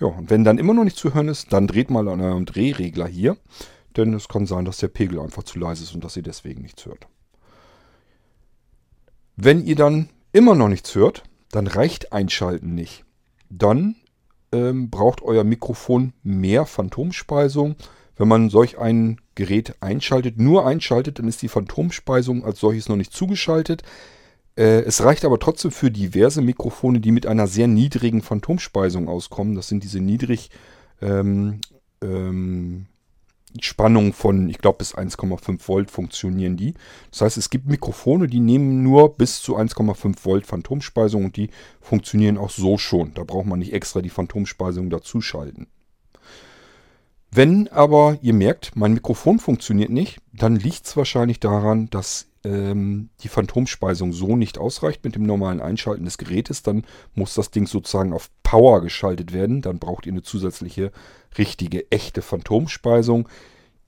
Ja, 0.00 0.06
und 0.06 0.30
wenn 0.30 0.44
dann 0.44 0.58
immer 0.58 0.74
noch 0.74 0.84
nicht 0.84 0.96
zu 0.96 1.12
hören 1.14 1.28
ist, 1.28 1.52
dann 1.52 1.66
dreht 1.66 1.90
mal 1.90 2.08
an 2.08 2.20
eurem 2.20 2.46
Drehregler 2.46 3.06
hier. 3.06 3.36
Denn 3.96 4.14
es 4.14 4.28
kann 4.28 4.46
sein, 4.46 4.64
dass 4.64 4.78
der 4.78 4.88
Pegel 4.88 5.20
einfach 5.20 5.42
zu 5.42 5.58
leise 5.58 5.84
ist 5.84 5.94
und 5.94 6.04
dass 6.04 6.16
ihr 6.16 6.22
deswegen 6.22 6.62
nichts 6.62 6.86
hört. 6.86 7.06
Wenn 9.36 9.64
ihr 9.64 9.76
dann 9.76 10.08
immer 10.32 10.54
noch 10.54 10.68
nichts 10.68 10.94
hört, 10.94 11.24
dann 11.50 11.66
reicht 11.66 12.12
Einschalten 12.12 12.74
nicht. 12.74 13.04
Dann 13.50 13.96
ähm, 14.52 14.90
braucht 14.90 15.22
euer 15.22 15.44
Mikrofon 15.44 16.12
mehr 16.22 16.66
Phantomspeisung. 16.66 17.76
Wenn 18.16 18.28
man 18.28 18.50
solch 18.50 18.78
ein 18.78 19.20
Gerät 19.34 19.76
einschaltet, 19.80 20.38
nur 20.38 20.66
einschaltet, 20.66 21.18
dann 21.18 21.28
ist 21.28 21.42
die 21.42 21.48
Phantomspeisung 21.48 22.44
als 22.44 22.60
solches 22.60 22.88
noch 22.88 22.96
nicht 22.96 23.12
zugeschaltet. 23.12 23.82
Äh, 24.56 24.82
es 24.82 25.02
reicht 25.02 25.24
aber 25.24 25.38
trotzdem 25.38 25.70
für 25.70 25.90
diverse 25.90 26.42
Mikrofone, 26.42 27.00
die 27.00 27.10
mit 27.10 27.26
einer 27.26 27.46
sehr 27.46 27.68
niedrigen 27.68 28.22
Phantomspeisung 28.22 29.08
auskommen. 29.08 29.54
Das 29.54 29.68
sind 29.68 29.82
diese 29.82 30.00
niedrig 30.00 30.50
ähm, 31.00 31.60
ähm, 32.02 32.86
Spannung 33.60 34.12
von, 34.12 34.48
ich 34.48 34.58
glaube, 34.58 34.78
bis 34.78 34.94
1,5 34.94 35.68
Volt 35.68 35.90
funktionieren 35.90 36.56
die. 36.56 36.74
Das 37.10 37.22
heißt, 37.22 37.36
es 37.36 37.50
gibt 37.50 37.66
Mikrofone, 37.66 38.26
die 38.26 38.40
nehmen 38.40 38.82
nur 38.82 39.16
bis 39.16 39.42
zu 39.42 39.56
1,5 39.56 40.24
Volt 40.24 40.46
Phantomspeisung 40.46 41.26
und 41.26 41.36
die 41.36 41.50
funktionieren 41.80 42.38
auch 42.38 42.50
so 42.50 42.78
schon. 42.78 43.14
Da 43.14 43.24
braucht 43.24 43.46
man 43.46 43.58
nicht 43.58 43.72
extra 43.72 44.00
die 44.00 44.10
Phantomspeisung 44.10 44.90
dazuschalten. 44.90 45.66
Wenn 47.30 47.68
aber 47.68 48.18
ihr 48.20 48.34
merkt, 48.34 48.76
mein 48.76 48.92
Mikrofon 48.92 49.38
funktioniert 49.38 49.90
nicht, 49.90 50.18
dann 50.34 50.54
liegt 50.54 50.86
es 50.86 50.96
wahrscheinlich 50.98 51.40
daran, 51.40 51.88
dass 51.88 52.26
ähm, 52.44 53.08
die 53.20 53.28
Phantomspeisung 53.28 54.12
so 54.12 54.36
nicht 54.36 54.58
ausreicht 54.58 55.04
mit 55.04 55.14
dem 55.14 55.22
normalen 55.22 55.60
Einschalten 55.60 56.04
des 56.04 56.18
Gerätes. 56.18 56.62
Dann 56.62 56.84
muss 57.14 57.34
das 57.34 57.50
Ding 57.50 57.66
sozusagen 57.66 58.12
auf 58.12 58.30
Power 58.42 58.82
geschaltet 58.82 59.32
werden. 59.32 59.62
Dann 59.62 59.78
braucht 59.78 60.06
ihr 60.06 60.12
eine 60.12 60.22
zusätzliche 60.22 60.92
richtige, 61.38 61.90
echte 61.90 62.22
Phantomspeisung. 62.22 63.28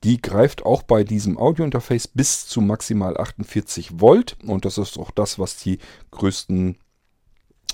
Die 0.02 0.20
greift 0.20 0.66
auch 0.66 0.82
bei 0.82 1.02
diesem 1.02 1.38
Audiointerface 1.38 2.08
bis 2.08 2.46
zu 2.46 2.60
maximal 2.60 3.16
48 3.16 4.00
Volt. 4.00 4.36
Und 4.44 4.64
das 4.64 4.78
ist 4.78 4.98
auch 4.98 5.10
das, 5.10 5.38
was 5.38 5.56
die 5.56 5.78
größten 6.10 6.76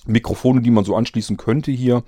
Mikrofone, 0.06 0.62
die 0.62 0.70
man 0.70 0.85
so 0.85 0.94
anschließen 0.96 1.37
könnte 1.37 1.72
hier, 1.72 2.04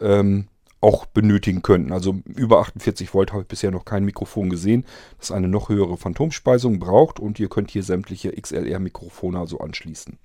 ähm, 0.00 0.48
auch 0.80 1.06
benötigen 1.06 1.62
könnten. 1.62 1.92
Also 1.92 2.16
über 2.24 2.60
48 2.60 3.12
Volt 3.12 3.32
habe 3.32 3.42
ich 3.42 3.48
bisher 3.48 3.70
noch 3.70 3.84
kein 3.84 4.04
Mikrofon 4.04 4.50
gesehen, 4.50 4.84
das 5.18 5.30
eine 5.30 5.48
noch 5.48 5.68
höhere 5.68 5.96
Phantomspeisung 5.96 6.78
braucht 6.78 7.20
und 7.20 7.38
ihr 7.38 7.48
könnt 7.48 7.70
hier 7.70 7.82
sämtliche 7.82 8.32
XLR-Mikrofone 8.32 9.38
also 9.38 9.58
anschließen. 9.58 10.18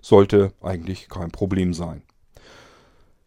Sollte 0.00 0.52
eigentlich 0.60 1.08
kein 1.08 1.30
Problem 1.30 1.74
sein. 1.74 2.02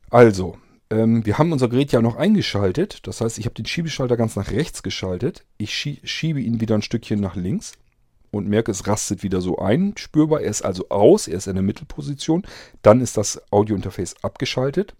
Also, 0.09 0.57
ähm, 0.89 1.25
wir 1.25 1.37
haben 1.37 1.51
unser 1.51 1.69
Gerät 1.69 1.91
ja 1.91 2.01
noch 2.01 2.15
eingeschaltet. 2.15 3.05
Das 3.07 3.21
heißt, 3.21 3.37
ich 3.37 3.45
habe 3.45 3.55
den 3.55 3.65
Schiebeschalter 3.65 4.17
ganz 4.17 4.35
nach 4.35 4.51
rechts 4.51 4.83
geschaltet. 4.83 5.45
Ich 5.57 5.73
schiebe 5.75 6.39
ihn 6.39 6.61
wieder 6.61 6.75
ein 6.75 6.81
Stückchen 6.81 7.19
nach 7.19 7.35
links 7.35 7.73
und 8.31 8.47
merke, 8.47 8.71
es 8.71 8.87
rastet 8.87 9.23
wieder 9.23 9.41
so 9.41 9.57
ein. 9.57 9.95
Spürbar, 9.97 10.41
er 10.41 10.49
ist 10.49 10.63
also 10.63 10.89
aus, 10.89 11.27
er 11.27 11.37
ist 11.37 11.47
in 11.47 11.55
der 11.55 11.63
Mittelposition. 11.63 12.43
Dann 12.81 13.01
ist 13.01 13.17
das 13.17 13.41
Audiointerface 13.51 14.15
abgeschaltet. 14.21 14.95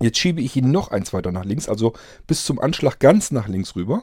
Jetzt 0.00 0.18
schiebe 0.18 0.40
ich 0.40 0.56
ihn 0.56 0.70
noch 0.70 0.90
eins 0.90 1.12
weiter 1.12 1.32
nach 1.32 1.44
links, 1.44 1.68
also 1.68 1.94
bis 2.26 2.44
zum 2.44 2.58
Anschlag 2.58 2.98
ganz 2.98 3.30
nach 3.30 3.48
links 3.48 3.76
rüber. 3.76 4.02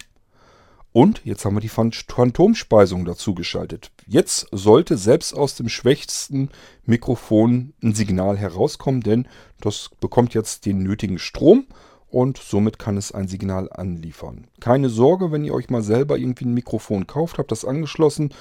Und 0.94 1.22
jetzt 1.26 1.44
haben 1.44 1.56
wir 1.56 1.60
die 1.60 1.70
Phantomspeisung 1.70 3.04
dazu 3.04 3.34
geschaltet. 3.34 3.92
Jetzt 4.06 4.48
sollte 4.52 4.96
selbst 4.96 5.34
aus 5.34 5.56
dem 5.56 5.68
schwächsten 5.68 6.50
Mikrofon 6.86 7.74
ein 7.84 7.96
Signal 7.96 8.38
herauskommen, 8.38 9.02
denn 9.02 9.28
das 9.60 9.90
bekommt 10.00 10.36
jetzt 10.36 10.68
den 10.68 10.84
nötigen 10.84 11.18
Strom 11.18 11.66
und 12.12 12.38
somit 12.38 12.78
kann 12.78 12.96
es 12.96 13.12
ein 13.12 13.28
Signal 13.28 13.72
anliefern. 13.72 14.46
Keine 14.60 14.90
Sorge, 14.90 15.32
wenn 15.32 15.44
ihr 15.44 15.56
euch 15.56 15.72
mal 15.72 15.82
selber 15.82 16.16
irgendwie 16.16 16.46
ein 16.46 16.54
Mikrofon 16.54 17.08
kauft, 17.08 17.40
habt 17.40 17.52
das 17.52 17.66
angeschlossen 17.66 18.32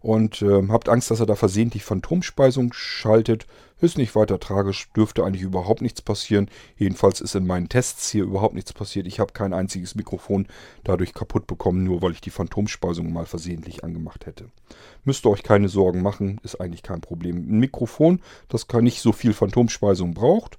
und 0.00 0.42
äh, 0.42 0.68
habt 0.68 0.88
Angst, 0.88 1.10
dass 1.10 1.20
er 1.20 1.26
da 1.26 1.36
versehentlich 1.36 1.84
Phantomspeisung 1.84 2.72
schaltet. 2.72 3.46
Ist 3.80 3.96
nicht 3.96 4.14
weiter 4.14 4.38
tragisch, 4.38 4.90
dürfte 4.94 5.24
eigentlich 5.24 5.42
überhaupt 5.42 5.80
nichts 5.80 6.02
passieren. 6.02 6.50
Jedenfalls 6.76 7.22
ist 7.22 7.34
in 7.34 7.46
meinen 7.46 7.70
Tests 7.70 8.10
hier 8.10 8.24
überhaupt 8.24 8.54
nichts 8.54 8.74
passiert. 8.74 9.06
Ich 9.06 9.20
habe 9.20 9.32
kein 9.32 9.54
einziges 9.54 9.94
Mikrofon 9.94 10.46
dadurch 10.84 11.14
kaputt 11.14 11.46
bekommen, 11.46 11.84
nur 11.84 12.02
weil 12.02 12.12
ich 12.12 12.20
die 12.20 12.28
Phantomspeisung 12.30 13.10
mal 13.10 13.24
versehentlich 13.24 13.82
angemacht 13.82 14.26
hätte. 14.26 14.50
Müsst 15.04 15.24
ihr 15.24 15.30
euch 15.30 15.42
keine 15.42 15.70
Sorgen 15.70 16.02
machen, 16.02 16.40
ist 16.42 16.60
eigentlich 16.60 16.82
kein 16.82 17.00
Problem. 17.00 17.36
Ein 17.36 17.58
Mikrofon, 17.58 18.20
das 18.48 18.68
gar 18.68 18.82
nicht 18.82 19.00
so 19.00 19.12
viel 19.12 19.32
Phantomspeisung 19.32 20.12
braucht, 20.12 20.58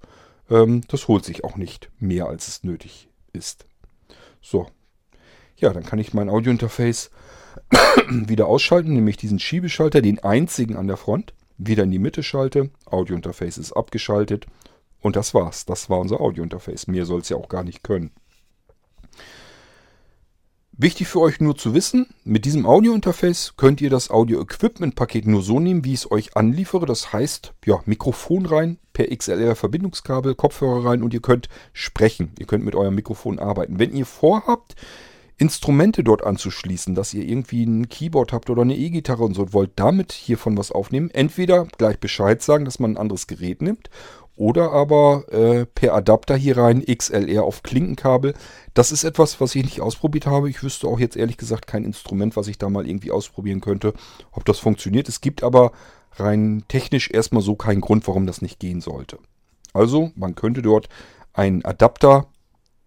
Ähm, 0.50 0.82
das 0.90 1.08
holt 1.08 1.24
sich 1.24 1.44
auch 1.44 1.56
nicht 1.56 1.90
mehr, 2.00 2.28
als 2.28 2.48
es 2.48 2.64
nötig 2.64 3.08
ist. 3.34 3.66
So. 4.42 4.68
Ja, 5.56 5.72
dann 5.72 5.86
kann 5.86 6.00
ich 6.00 6.14
mein 6.14 6.30
Audiointerface 6.30 7.12
wieder 8.10 8.48
ausschalten, 8.48 8.94
nämlich 8.94 9.18
diesen 9.18 9.40
Schiebeschalter, 9.40 10.02
den 10.02 10.20
einzigen 10.20 10.76
an 10.76 10.88
der 10.88 10.98
Front, 10.98 11.34
wieder 11.58 11.84
in 11.84 11.92
die 11.92 12.00
Mitte 12.00 12.24
schalte. 12.24 12.70
Audiointerface 12.86 13.58
ist 13.58 13.74
abgeschaltet. 13.74 14.48
Und 15.02 15.16
das 15.16 15.34
war's. 15.34 15.66
Das 15.66 15.90
war 15.90 16.00
unser 16.00 16.22
Audiointerface. 16.22 16.88
Mehr 16.88 17.06
soll 17.06 17.22
es 17.22 17.30
ja 17.30 17.38
auch 17.38 17.50
gar 17.50 17.64
nicht 17.64 17.84
können. 17.84 18.12
Wichtig 20.84 21.10
für 21.10 21.20
euch 21.20 21.40
nur 21.40 21.56
zu 21.56 21.76
wissen, 21.76 22.08
mit 22.24 22.46
diesem 22.46 22.66
Audio-Interface 22.66 23.54
könnt 23.56 23.82
ihr 23.82 23.90
das 23.90 24.10
Audio-Equipment-Paket 24.10 25.28
nur 25.28 25.44
so 25.44 25.60
nehmen, 25.60 25.84
wie 25.84 25.94
ich 25.94 26.00
es 26.00 26.12
euch 26.12 26.36
anliefere. 26.36 26.86
Das 26.86 27.14
heißt, 27.14 27.54
ja, 27.66 27.82
Mikrofon 27.86 28.48
rein, 28.48 28.80
per 28.94 29.16
XLR-Verbindungskabel, 29.16 30.34
Kopfhörer 30.34 30.86
rein 30.86 31.04
und 31.04 31.14
ihr 31.14 31.22
könnt 31.22 31.50
sprechen. 31.74 32.32
Ihr 32.40 32.48
könnt 32.48 32.66
mit 32.66 32.74
eurem 32.74 32.96
Mikrofon 32.96 33.38
arbeiten. 33.38 33.78
Wenn 33.78 33.94
ihr 33.94 34.08
vorhabt, 34.08 34.76
Instrumente 35.42 36.04
dort 36.04 36.24
anzuschließen, 36.24 36.94
dass 36.94 37.16
ihr 37.16 37.28
irgendwie 37.28 37.66
ein 37.66 37.90
Keyboard 37.90 38.32
habt 38.32 38.52
oder 38.52 38.62
eine 38.62 38.78
E-Gitarre 38.78 39.24
und 39.24 39.34
so 39.34 39.54
wollt 39.54 39.72
damit 39.76 40.12
hiervon 40.12 40.56
was 40.56 40.72
aufnehmen, 40.72 41.10
entweder 41.10 41.66
gleich 41.80 42.00
Bescheid 42.00 42.44
sagen, 42.44 42.64
dass 42.64 42.78
man 42.78 42.92
ein 42.92 42.98
anderes 42.98 43.26
Gerät 43.26 43.64
nimmt 43.64 43.90
oder 44.36 44.72
aber 44.72 45.26
äh, 45.32 45.66
per 45.66 45.96
Adapter 45.96 46.36
hier 46.36 46.58
rein, 46.58 46.86
XLR 46.86 47.44
auf 47.44 47.64
Klinkenkabel. 47.64 48.36
Das 48.76 48.92
ist 48.92 49.04
etwas, 49.04 49.42
was 49.42 49.56
ich 49.56 49.64
nicht 49.64 49.82
ausprobiert 49.82 50.28
habe. 50.28 50.48
Ich 50.48 50.62
wüsste 50.62 50.88
auch 50.88 51.00
jetzt 51.00 51.18
ehrlich 51.18 51.38
gesagt 51.38 51.66
kein 51.66 51.86
Instrument, 51.86 52.36
was 52.36 52.48
ich 52.48 52.60
da 52.60 52.70
mal 52.70 52.88
irgendwie 52.88 53.10
ausprobieren 53.10 53.62
könnte, 53.62 53.96
ob 54.32 54.46
das 54.46 54.60
funktioniert. 54.60 55.10
Es 55.10 55.22
gibt 55.22 55.42
aber 55.42 55.72
rein 56.18 56.66
technisch 56.68 57.10
erstmal 57.10 57.42
so 57.42 57.56
keinen 57.56 57.82
Grund, 57.82 58.08
warum 58.08 58.28
das 58.28 58.44
nicht 58.44 58.60
gehen 58.60 58.80
sollte. 58.80 59.18
Also, 59.74 60.12
man 60.16 60.36
könnte 60.36 60.62
dort 60.62 60.88
einen 61.34 61.66
Adapter 61.66 62.28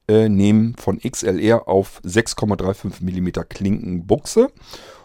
äh, 0.08 0.28
nehmen 0.28 0.74
von 0.76 0.98
XLR 1.00 1.68
auf 1.68 2.00
6,35 2.04 3.02
mm 3.02 3.48
Klinkenbuchse 3.48 4.50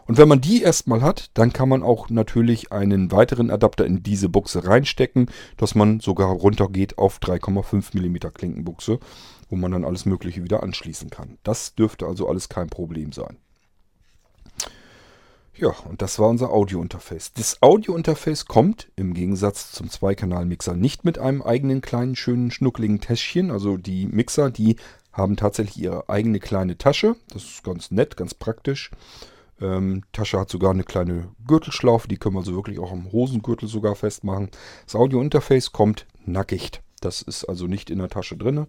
und 0.09 0.17
wenn 0.17 0.27
man 0.27 0.41
die 0.41 0.63
erstmal 0.63 1.03
hat, 1.03 1.29
dann 1.35 1.53
kann 1.53 1.69
man 1.69 1.83
auch 1.83 2.09
natürlich 2.09 2.71
einen 2.71 3.11
weiteren 3.11 3.51
Adapter 3.51 3.85
in 3.85 4.01
diese 4.01 4.27
Buchse 4.27 4.65
reinstecken, 4.65 5.29
dass 5.55 5.75
man 5.75 5.99
sogar 5.99 6.29
runtergeht 6.29 6.97
auf 6.97 7.19
3,5 7.19 7.95
mm 7.95 8.33
Klinkenbuchse, 8.33 8.97
wo 9.49 9.55
man 9.55 9.71
dann 9.71 9.85
alles 9.85 10.07
Mögliche 10.07 10.43
wieder 10.43 10.63
anschließen 10.63 11.11
kann. 11.11 11.37
Das 11.43 11.75
dürfte 11.75 12.07
also 12.07 12.27
alles 12.27 12.49
kein 12.49 12.69
Problem 12.69 13.11
sein. 13.11 13.37
Ja, 15.59 15.75
und 15.89 16.01
das 16.01 16.19
war 16.19 16.29
unser 16.29 16.51
Audio-Interface. 16.51 17.33
Das 17.33 17.61
Audio-Interface 17.61 18.45
kommt 18.45 18.87
im 18.95 19.13
Gegensatz 19.13 19.73
zum 19.73 19.89
Zweikanal-Mixer 19.89 20.73
nicht 20.73 21.03
mit 21.03 21.19
einem 21.19 21.41
eigenen 21.41 21.81
kleinen, 21.81 22.15
schönen, 22.15 22.49
schnuckligen 22.49 23.01
Täschchen. 23.01 23.51
Also 23.51 23.75
die 23.75 24.07
Mixer, 24.07 24.51
die 24.51 24.77
haben 25.11 25.35
tatsächlich 25.35 25.77
ihre 25.77 26.07
eigene 26.07 26.39
kleine 26.39 26.77
Tasche. 26.77 27.17
Das 27.33 27.43
ist 27.43 27.63
ganz 27.65 27.91
nett, 27.91 28.15
ganz 28.15 28.33
praktisch. 28.33 28.89
Ähm, 29.59 30.03
Tasche 30.13 30.39
hat 30.39 30.49
sogar 30.49 30.71
eine 30.71 30.85
kleine 30.85 31.27
Gürtelschlaufe, 31.45 32.07
die 32.07 32.15
können 32.15 32.35
wir 32.35 32.43
so 32.43 32.55
wirklich 32.55 32.79
auch 32.79 32.93
am 32.93 33.11
Hosengürtel 33.11 33.67
sogar 33.67 33.95
festmachen. 33.95 34.51
Das 34.85 34.95
Audio-Interface 34.95 35.73
kommt 35.73 36.05
nackig. 36.25 36.79
Das 37.01 37.21
ist 37.21 37.43
also 37.43 37.67
nicht 37.67 37.89
in 37.89 37.99
der 37.99 38.07
Tasche 38.07 38.37
drin. 38.37 38.65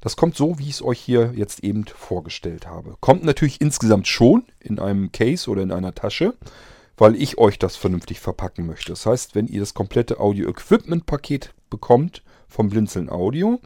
Das 0.00 0.16
kommt 0.16 0.36
so, 0.36 0.58
wie 0.58 0.64
ich 0.64 0.70
es 0.70 0.82
euch 0.82 1.00
hier 1.00 1.32
jetzt 1.34 1.64
eben 1.64 1.84
vorgestellt 1.86 2.66
habe. 2.66 2.96
Kommt 3.00 3.24
natürlich 3.24 3.60
insgesamt 3.60 4.06
schon 4.06 4.44
in 4.60 4.78
einem 4.78 5.12
Case 5.12 5.50
oder 5.50 5.62
in 5.62 5.72
einer 5.72 5.94
Tasche, 5.94 6.34
weil 6.96 7.14
ich 7.16 7.38
euch 7.38 7.58
das 7.58 7.76
vernünftig 7.76 8.20
verpacken 8.20 8.66
möchte. 8.66 8.92
Das 8.92 9.06
heißt, 9.06 9.34
wenn 9.34 9.46
ihr 9.46 9.60
das 9.60 9.74
komplette 9.74 10.20
Audio-Equipment-Paket 10.20 11.54
bekommt, 11.70 12.22
vom 12.48 12.70
Blinzeln 12.70 13.10
Audio. 13.10 13.60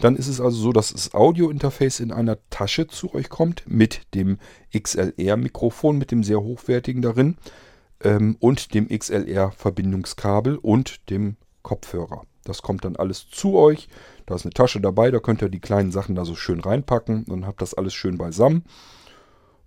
Dann 0.00 0.16
ist 0.16 0.28
es 0.28 0.40
also 0.40 0.56
so, 0.56 0.72
dass 0.72 0.92
das 0.92 1.12
Audio-Interface 1.12 2.00
in 2.00 2.12
einer 2.12 2.38
Tasche 2.50 2.86
zu 2.86 3.12
euch 3.14 3.28
kommt 3.28 3.64
mit 3.66 4.14
dem 4.14 4.38
XLR-Mikrofon, 4.76 5.98
mit 5.98 6.10
dem 6.10 6.22
sehr 6.22 6.40
hochwertigen 6.40 7.02
darin 7.02 7.36
ähm, 8.02 8.36
und 8.38 8.74
dem 8.74 8.88
XLR-Verbindungskabel 8.88 10.56
und 10.56 11.10
dem 11.10 11.36
Kopfhörer. 11.62 12.22
Das 12.48 12.62
kommt 12.62 12.84
dann 12.84 12.96
alles 12.96 13.28
zu 13.30 13.56
euch. 13.56 13.88
Da 14.26 14.34
ist 14.34 14.44
eine 14.44 14.52
Tasche 14.52 14.80
dabei, 14.80 15.10
da 15.10 15.20
könnt 15.20 15.42
ihr 15.42 15.48
die 15.48 15.60
kleinen 15.60 15.92
Sachen 15.92 16.14
da 16.14 16.24
so 16.24 16.34
schön 16.34 16.60
reinpacken 16.60 17.24
und 17.24 17.46
habt 17.46 17.62
das 17.62 17.74
alles 17.74 17.94
schön 17.94 18.18
beisammen 18.18 18.64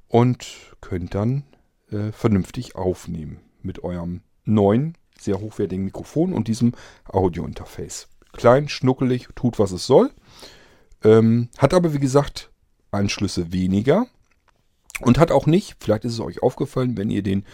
und 0.08 0.76
könnt 0.82 1.16
dann 1.16 1.44
äh, 1.92 2.12
vernünftig 2.12 2.76
aufnehmen 2.76 3.40
mit 3.62 3.84
eurem 3.84 4.22
neuen, 4.44 4.98
sehr 5.18 5.40
hochwertigen 5.40 5.86
Mikrofon 5.86 6.34
und 6.34 6.48
diesem 6.48 6.74
Audio-Interface. 7.06 8.08
Klein, 8.34 8.70
schnuckelig, 8.70 9.30
tut 9.36 9.60
was 9.60 9.72
es 9.72 9.86
soll. 9.86 10.12
Ähm, 11.04 11.50
hat 11.58 11.74
aber 11.74 11.94
wie 11.94 12.00
gesagt 12.00 12.50
Anschlüsse 12.92 13.52
weniger. 13.52 14.08
Und 15.00 15.18
hat 15.18 15.32
auch 15.32 15.48
nicht, 15.48 15.78
vielleicht 15.80 16.06
ist 16.06 16.14
es 16.14 16.20
euch 16.20 16.44
aufgefallen, 16.44 16.98
wenn 16.98 17.10
ihr 17.10 17.24
den 17.24 17.46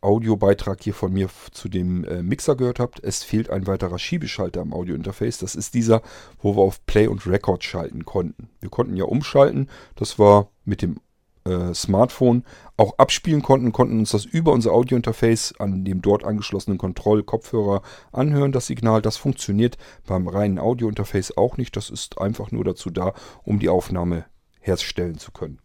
Audiobeitrag 0.00 0.82
hier 0.82 0.94
von 0.94 1.12
mir 1.12 1.28
zu 1.50 1.68
dem 1.68 2.04
äh, 2.04 2.22
Mixer 2.22 2.56
gehört 2.56 2.78
habt, 2.78 3.02
es 3.02 3.24
fehlt 3.24 3.50
ein 3.50 3.66
weiterer 3.66 3.98
Schiebeschalter 3.98 4.60
am 4.60 4.72
Audiointerface. 4.72 5.38
Das 5.38 5.54
ist 5.54 5.74
dieser, 5.74 6.02
wo 6.40 6.56
wir 6.56 6.62
auf 6.62 6.84
Play 6.86 7.08
und 7.08 7.26
Record 7.26 7.64
schalten 7.64 8.04
konnten. 8.04 8.48
Wir 8.60 8.70
konnten 8.70 8.96
ja 8.96 9.04
umschalten. 9.04 9.68
Das 9.96 10.18
war 10.18 10.50
mit 10.64 10.82
dem 10.82 11.00
äh, 11.44 11.74
Smartphone 11.74 12.44
auch 12.76 12.98
abspielen 12.98 13.42
konnten, 13.42 13.72
konnten 13.72 13.98
uns 13.98 14.10
das 14.10 14.24
über 14.24 14.52
unser 14.52 14.72
Audiointerface 14.72 15.54
an 15.58 15.84
dem 15.84 16.00
dort 16.02 16.24
angeschlossenen 16.24 16.78
Kontrollkopfhörer 16.78 17.82
anhören, 18.12 18.52
das 18.52 18.66
Signal. 18.66 19.02
Das 19.02 19.16
funktioniert 19.16 19.78
beim 20.06 20.28
reinen 20.28 20.58
Audiointerface 20.58 21.36
auch 21.36 21.56
nicht. 21.56 21.76
Das 21.76 21.90
ist 21.90 22.18
einfach 22.18 22.52
nur 22.52 22.64
dazu 22.64 22.90
da, 22.90 23.14
um 23.42 23.58
die 23.58 23.68
Aufnahme 23.68 24.26
herstellen 24.60 25.18
zu 25.18 25.32
können. 25.32 25.58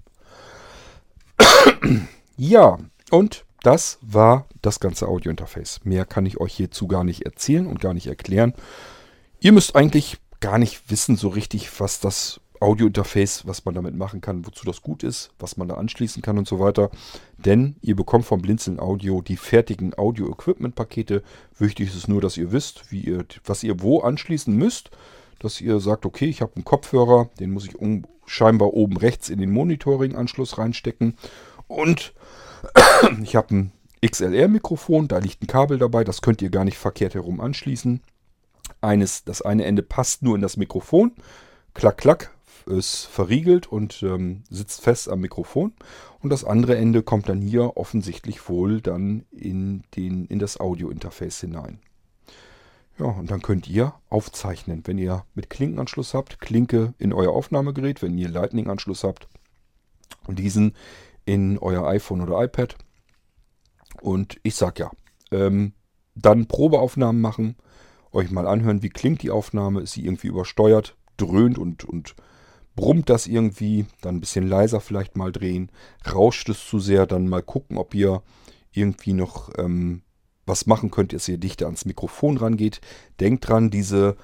ja, 2.37 2.79
und 3.11 3.45
das 3.63 3.97
war 4.01 4.45
das 4.61 4.79
ganze 4.79 5.07
Audiointerface. 5.07 5.81
Mehr 5.83 6.05
kann 6.05 6.25
ich 6.25 6.39
euch 6.39 6.53
hierzu 6.53 6.87
gar 6.87 7.03
nicht 7.03 7.25
erzählen 7.25 7.65
und 7.65 7.79
gar 7.79 7.93
nicht 7.93 8.07
erklären. 8.07 8.53
Ihr 9.39 9.51
müsst 9.51 9.75
eigentlich 9.75 10.17
gar 10.39 10.57
nicht 10.57 10.91
wissen 10.91 11.15
so 11.15 11.29
richtig, 11.29 11.79
was 11.79 11.99
das 11.99 12.39
Audiointerface, 12.59 13.45
was 13.45 13.65
man 13.65 13.75
damit 13.75 13.95
machen 13.95 14.21
kann, 14.21 14.45
wozu 14.45 14.65
das 14.65 14.81
gut 14.81 15.03
ist, 15.03 15.31
was 15.37 15.57
man 15.57 15.67
da 15.67 15.75
anschließen 15.75 16.21
kann 16.21 16.37
und 16.37 16.47
so 16.47 16.59
weiter. 16.59 16.91
Denn 17.37 17.75
ihr 17.81 17.95
bekommt 17.95 18.25
vom 18.25 18.41
Blinzeln 18.41 18.79
Audio 18.79 19.21
die 19.21 19.37
fertigen 19.37 19.97
Audio-Equipment-Pakete. 19.97 21.23
Wichtig 21.57 21.89
ist 21.89 21.95
es 21.95 22.07
nur, 22.07 22.21
dass 22.21 22.37
ihr 22.37 22.51
wisst, 22.51 22.91
wie 22.91 23.01
ihr, 23.01 23.25
was 23.45 23.63
ihr 23.63 23.81
wo 23.81 23.99
anschließen 23.99 24.55
müsst. 24.55 24.91
Dass 25.39 25.59
ihr 25.59 25.81
sagt, 25.81 26.05
okay, 26.05 26.25
ich 26.25 26.41
habe 26.41 26.55
einen 26.55 26.63
Kopfhörer, 26.63 27.29
den 27.39 27.51
muss 27.51 27.65
ich 27.65 27.75
scheinbar 28.25 28.73
oben 28.73 28.95
rechts 28.95 29.29
in 29.29 29.39
den 29.39 29.51
Monitoring-Anschluss 29.51 30.57
reinstecken. 30.57 31.17
Und 31.67 32.13
ich 33.23 33.35
habe 33.35 33.55
ein 33.55 33.71
XLR-Mikrofon, 34.05 35.07
da 35.07 35.19
liegt 35.19 35.41
ein 35.41 35.47
Kabel 35.47 35.77
dabei, 35.77 36.03
das 36.03 36.21
könnt 36.21 36.41
ihr 36.41 36.49
gar 36.49 36.65
nicht 36.65 36.77
verkehrt 36.77 37.13
herum 37.13 37.39
anschließen. 37.39 38.01
Eines, 38.81 39.23
das 39.23 39.41
eine 39.41 39.65
Ende 39.65 39.83
passt 39.83 40.23
nur 40.23 40.35
in 40.35 40.41
das 40.41 40.57
Mikrofon. 40.57 41.13
Klack, 41.73 41.97
klack, 41.97 42.31
ist 42.65 43.05
verriegelt 43.05 43.67
und 43.67 44.03
ähm, 44.03 44.43
sitzt 44.49 44.81
fest 44.81 45.09
am 45.09 45.19
Mikrofon. 45.19 45.73
Und 46.21 46.29
das 46.29 46.43
andere 46.43 46.77
Ende 46.77 47.03
kommt 47.03 47.29
dann 47.29 47.41
hier 47.41 47.77
offensichtlich 47.77 48.47
wohl 48.49 48.81
dann 48.81 49.25
in, 49.31 49.83
den, 49.95 50.25
in 50.25 50.39
das 50.39 50.59
Audio-Interface 50.59 51.41
hinein. 51.41 51.79
Ja, 52.99 53.05
und 53.05 53.31
dann 53.31 53.41
könnt 53.41 53.67
ihr 53.67 53.93
aufzeichnen. 54.09 54.83
Wenn 54.85 54.97
ihr 54.97 55.25
mit 55.33 55.49
Klinkenanschluss 55.49 56.13
habt, 56.13 56.39
Klinke 56.39 56.93
in 56.99 57.11
euer 57.11 57.33
Aufnahmegerät, 57.33 58.01
wenn 58.01 58.17
ihr 58.17 58.29
Lightning-Anschluss 58.29 59.03
habt, 59.03 59.27
diesen 60.27 60.75
in 61.25 61.57
euer 61.57 61.87
iPhone 61.87 62.21
oder 62.21 62.43
iPad. 62.43 62.75
Und 64.01 64.39
ich 64.43 64.55
sag 64.55 64.79
ja, 64.79 64.91
ähm, 65.31 65.73
dann 66.15 66.47
Probeaufnahmen 66.47 67.21
machen, 67.21 67.55
euch 68.11 68.31
mal 68.31 68.47
anhören, 68.47 68.83
wie 68.83 68.89
klingt 68.89 69.23
die 69.23 69.31
Aufnahme, 69.31 69.81
ist 69.81 69.93
sie 69.93 70.05
irgendwie 70.05 70.27
übersteuert, 70.27 70.95
dröhnt 71.17 71.57
und, 71.57 71.83
und 71.85 72.15
brummt 72.75 73.09
das 73.09 73.27
irgendwie, 73.27 73.85
dann 74.01 74.17
ein 74.17 74.19
bisschen 74.19 74.47
leiser 74.47 74.81
vielleicht 74.81 75.17
mal 75.17 75.31
drehen, 75.31 75.71
rauscht 76.11 76.49
es 76.49 76.65
zu 76.67 76.79
sehr, 76.79 77.05
dann 77.05 77.27
mal 77.27 77.43
gucken, 77.43 77.77
ob 77.77 77.93
ihr 77.93 78.21
irgendwie 78.71 79.13
noch 79.13 79.49
ähm, 79.57 80.01
was 80.45 80.65
machen 80.65 80.91
könnt, 80.91 81.13
dass 81.13 81.27
ihr 81.27 81.37
dichter 81.37 81.65
ans 81.67 81.85
Mikrofon 81.85 82.37
rangeht. 82.37 82.81
Denkt 83.19 83.47
dran, 83.47 83.69
diese 83.69 84.17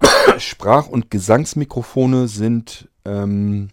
Sprach- 0.38 0.88
und 0.88 1.10
Gesangsmikrofone 1.10 2.28
sind 2.28 2.88
ähm, 3.04 3.68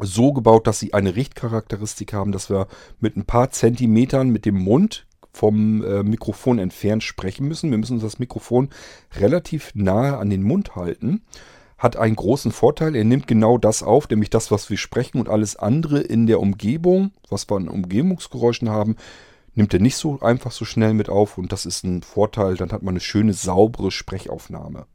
so 0.00 0.32
gebaut, 0.32 0.66
dass 0.66 0.80
sie 0.80 0.94
eine 0.94 1.16
Richtcharakteristik 1.16 2.12
haben, 2.12 2.32
dass 2.32 2.50
wir 2.50 2.66
mit 3.00 3.16
ein 3.16 3.24
paar 3.24 3.50
Zentimetern 3.50 4.30
mit 4.30 4.44
dem 4.44 4.56
Mund 4.56 5.06
vom 5.32 5.84
äh, 5.84 6.02
Mikrofon 6.02 6.58
entfernt 6.58 7.02
sprechen 7.02 7.48
müssen. 7.48 7.70
Wir 7.70 7.78
müssen 7.78 7.94
uns 7.94 8.02
das 8.02 8.18
Mikrofon 8.18 8.70
relativ 9.16 9.72
nahe 9.74 10.16
an 10.16 10.30
den 10.30 10.42
Mund 10.42 10.76
halten 10.76 11.22
hat 11.76 11.96
einen 11.96 12.16
großen 12.16 12.50
Vorteil. 12.50 12.96
Er 12.96 13.04
nimmt 13.04 13.26
genau 13.26 13.58
das 13.58 13.82
auf, 13.82 14.08
nämlich 14.08 14.30
das, 14.30 14.50
was 14.50 14.70
wir 14.70 14.78
sprechen 14.78 15.20
und 15.20 15.28
alles 15.28 15.56
andere 15.56 16.00
in 16.00 16.26
der 16.26 16.40
Umgebung, 16.40 17.12
was 17.28 17.48
wir 17.50 17.56
an 17.56 17.68
Umgebungsgeräuschen 17.68 18.70
haben, 18.70 18.96
nimmt 19.54 19.74
er 19.74 19.80
nicht 19.80 19.96
so 19.96 20.20
einfach 20.20 20.50
so 20.50 20.64
schnell 20.64 20.94
mit 20.94 21.08
auf 21.08 21.36
und 21.36 21.52
das 21.52 21.66
ist 21.66 21.84
ein 21.84 22.02
Vorteil. 22.02 22.56
Dann 22.56 22.72
hat 22.72 22.82
man 22.82 22.92
eine 22.92 23.00
schöne, 23.00 23.34
saubere 23.34 23.90
Sprechaufnahme. 23.90 24.86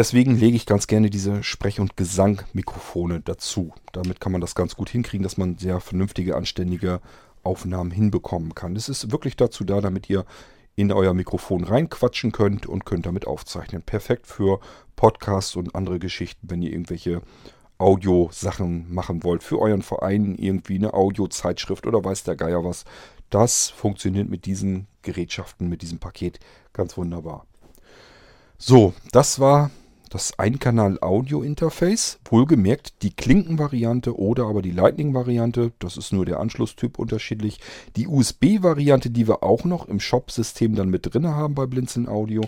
Deswegen 0.00 0.34
lege 0.34 0.56
ich 0.56 0.64
ganz 0.64 0.86
gerne 0.86 1.10
diese 1.10 1.42
Sprech- 1.42 1.78
und 1.78 1.98
Gesangmikrofone 1.98 3.20
dazu. 3.20 3.74
Damit 3.92 4.18
kann 4.18 4.32
man 4.32 4.40
das 4.40 4.54
ganz 4.54 4.74
gut 4.74 4.88
hinkriegen, 4.88 5.22
dass 5.22 5.36
man 5.36 5.58
sehr 5.58 5.78
vernünftige, 5.78 6.36
anständige 6.36 7.02
Aufnahmen 7.42 7.90
hinbekommen 7.90 8.54
kann. 8.54 8.76
Es 8.76 8.88
ist 8.88 9.12
wirklich 9.12 9.36
dazu 9.36 9.62
da, 9.62 9.82
damit 9.82 10.08
ihr 10.08 10.24
in 10.74 10.90
euer 10.90 11.12
Mikrofon 11.12 11.64
reinquatschen 11.64 12.32
könnt 12.32 12.64
und 12.64 12.86
könnt 12.86 13.04
damit 13.04 13.26
aufzeichnen. 13.26 13.82
Perfekt 13.82 14.26
für 14.26 14.60
Podcasts 14.96 15.54
und 15.54 15.74
andere 15.74 15.98
Geschichten, 15.98 16.48
wenn 16.48 16.62
ihr 16.62 16.72
irgendwelche 16.72 17.20
Audiosachen 17.76 18.90
machen 18.90 19.22
wollt. 19.22 19.42
Für 19.42 19.58
euren 19.58 19.82
Verein 19.82 20.34
irgendwie 20.34 20.76
eine 20.76 20.94
Audiozeitschrift 20.94 21.86
oder 21.86 22.02
weiß 22.02 22.24
der 22.24 22.36
Geier 22.36 22.64
was. 22.64 22.86
Das 23.28 23.68
funktioniert 23.68 24.30
mit 24.30 24.46
diesen 24.46 24.86
Gerätschaften, 25.02 25.68
mit 25.68 25.82
diesem 25.82 25.98
Paket 25.98 26.40
ganz 26.72 26.96
wunderbar. 26.96 27.44
So, 28.56 28.94
das 29.12 29.40
war 29.40 29.70
das 30.10 30.38
Einkanal-Audio-Interface. 30.38 32.18
Wohlgemerkt 32.28 33.02
die 33.02 33.14
Klinkenvariante 33.14 34.18
oder 34.18 34.46
aber 34.46 34.60
die 34.60 34.72
Lightning-Variante. 34.72 35.72
Das 35.78 35.96
ist 35.96 36.12
nur 36.12 36.26
der 36.26 36.40
Anschlusstyp 36.40 36.98
unterschiedlich. 36.98 37.60
Die 37.96 38.08
USB-Variante, 38.08 39.10
die 39.10 39.26
wir 39.28 39.42
auch 39.42 39.64
noch 39.64 39.88
im 39.88 40.00
Shop-System 40.00 40.74
dann 40.74 40.90
mit 40.90 41.14
drin 41.14 41.28
haben 41.28 41.54
bei 41.54 41.66
Blinzeln 41.66 42.08
Audio. 42.08 42.42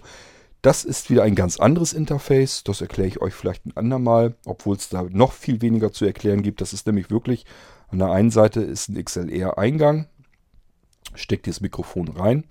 Das 0.60 0.84
ist 0.84 1.08
wieder 1.08 1.22
ein 1.22 1.36
ganz 1.36 1.58
anderes 1.58 1.92
Interface. 1.92 2.64
Das 2.64 2.80
erkläre 2.80 3.08
ich 3.08 3.22
euch 3.22 3.34
vielleicht 3.34 3.64
ein 3.64 3.76
andermal, 3.76 4.34
obwohl 4.44 4.76
es 4.76 4.88
da 4.88 5.04
noch 5.04 5.32
viel 5.32 5.62
weniger 5.62 5.92
zu 5.92 6.04
erklären 6.04 6.42
gibt. 6.42 6.60
Das 6.60 6.72
ist 6.72 6.86
nämlich 6.86 7.10
wirklich, 7.10 7.46
an 7.88 7.98
der 7.98 8.10
einen 8.10 8.30
Seite 8.30 8.60
ist 8.60 8.88
ein 8.88 9.02
XLR-Eingang. 9.02 10.08
Steckt 11.14 11.46
ihr 11.46 11.52
das 11.52 11.60
Mikrofon 11.60 12.08
rein 12.08 12.44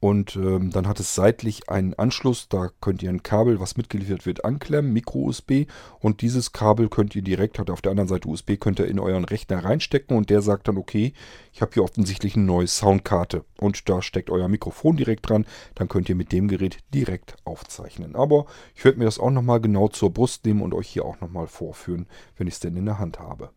und 0.00 0.34
ähm, 0.36 0.70
dann 0.70 0.88
hat 0.88 0.98
es 0.98 1.14
seitlich 1.14 1.68
einen 1.68 1.92
Anschluss, 1.92 2.48
da 2.48 2.70
könnt 2.80 3.02
ihr 3.02 3.10
ein 3.10 3.22
Kabel, 3.22 3.60
was 3.60 3.76
mitgeliefert 3.76 4.24
wird, 4.24 4.46
anklemmen, 4.46 4.94
Micro-USB. 4.94 5.66
Und 6.00 6.22
dieses 6.22 6.52
Kabel 6.52 6.88
könnt 6.88 7.14
ihr 7.14 7.20
direkt, 7.20 7.58
hat 7.58 7.68
auf 7.68 7.82
der 7.82 7.90
anderen 7.90 8.08
Seite 8.08 8.26
USB, 8.26 8.52
könnt 8.58 8.78
ihr 8.78 8.86
in 8.86 8.98
euren 8.98 9.26
Rechner 9.26 9.62
reinstecken 9.62 10.16
und 10.16 10.30
der 10.30 10.40
sagt 10.40 10.68
dann, 10.68 10.78
okay, 10.78 11.12
ich 11.52 11.60
habe 11.60 11.72
hier 11.74 11.84
offensichtlich 11.84 12.34
eine 12.34 12.46
neue 12.46 12.66
Soundkarte. 12.66 13.44
Und 13.58 13.90
da 13.90 14.00
steckt 14.00 14.30
euer 14.30 14.48
Mikrofon 14.48 14.96
direkt 14.96 15.28
dran, 15.28 15.44
dann 15.74 15.88
könnt 15.88 16.08
ihr 16.08 16.14
mit 16.14 16.32
dem 16.32 16.48
Gerät 16.48 16.78
direkt 16.94 17.36
aufzeichnen. 17.44 18.16
Aber 18.16 18.46
ich 18.74 18.82
werde 18.86 18.98
mir 18.98 19.04
das 19.04 19.18
auch 19.18 19.30
nochmal 19.30 19.60
genau 19.60 19.88
zur 19.88 20.14
Brust 20.14 20.46
nehmen 20.46 20.62
und 20.62 20.72
euch 20.72 20.88
hier 20.88 21.04
auch 21.04 21.20
nochmal 21.20 21.46
vorführen, 21.46 22.06
wenn 22.38 22.46
ich 22.46 22.54
es 22.54 22.60
denn 22.60 22.76
in 22.76 22.86
der 22.86 22.98
Hand 22.98 23.18
habe. 23.18 23.50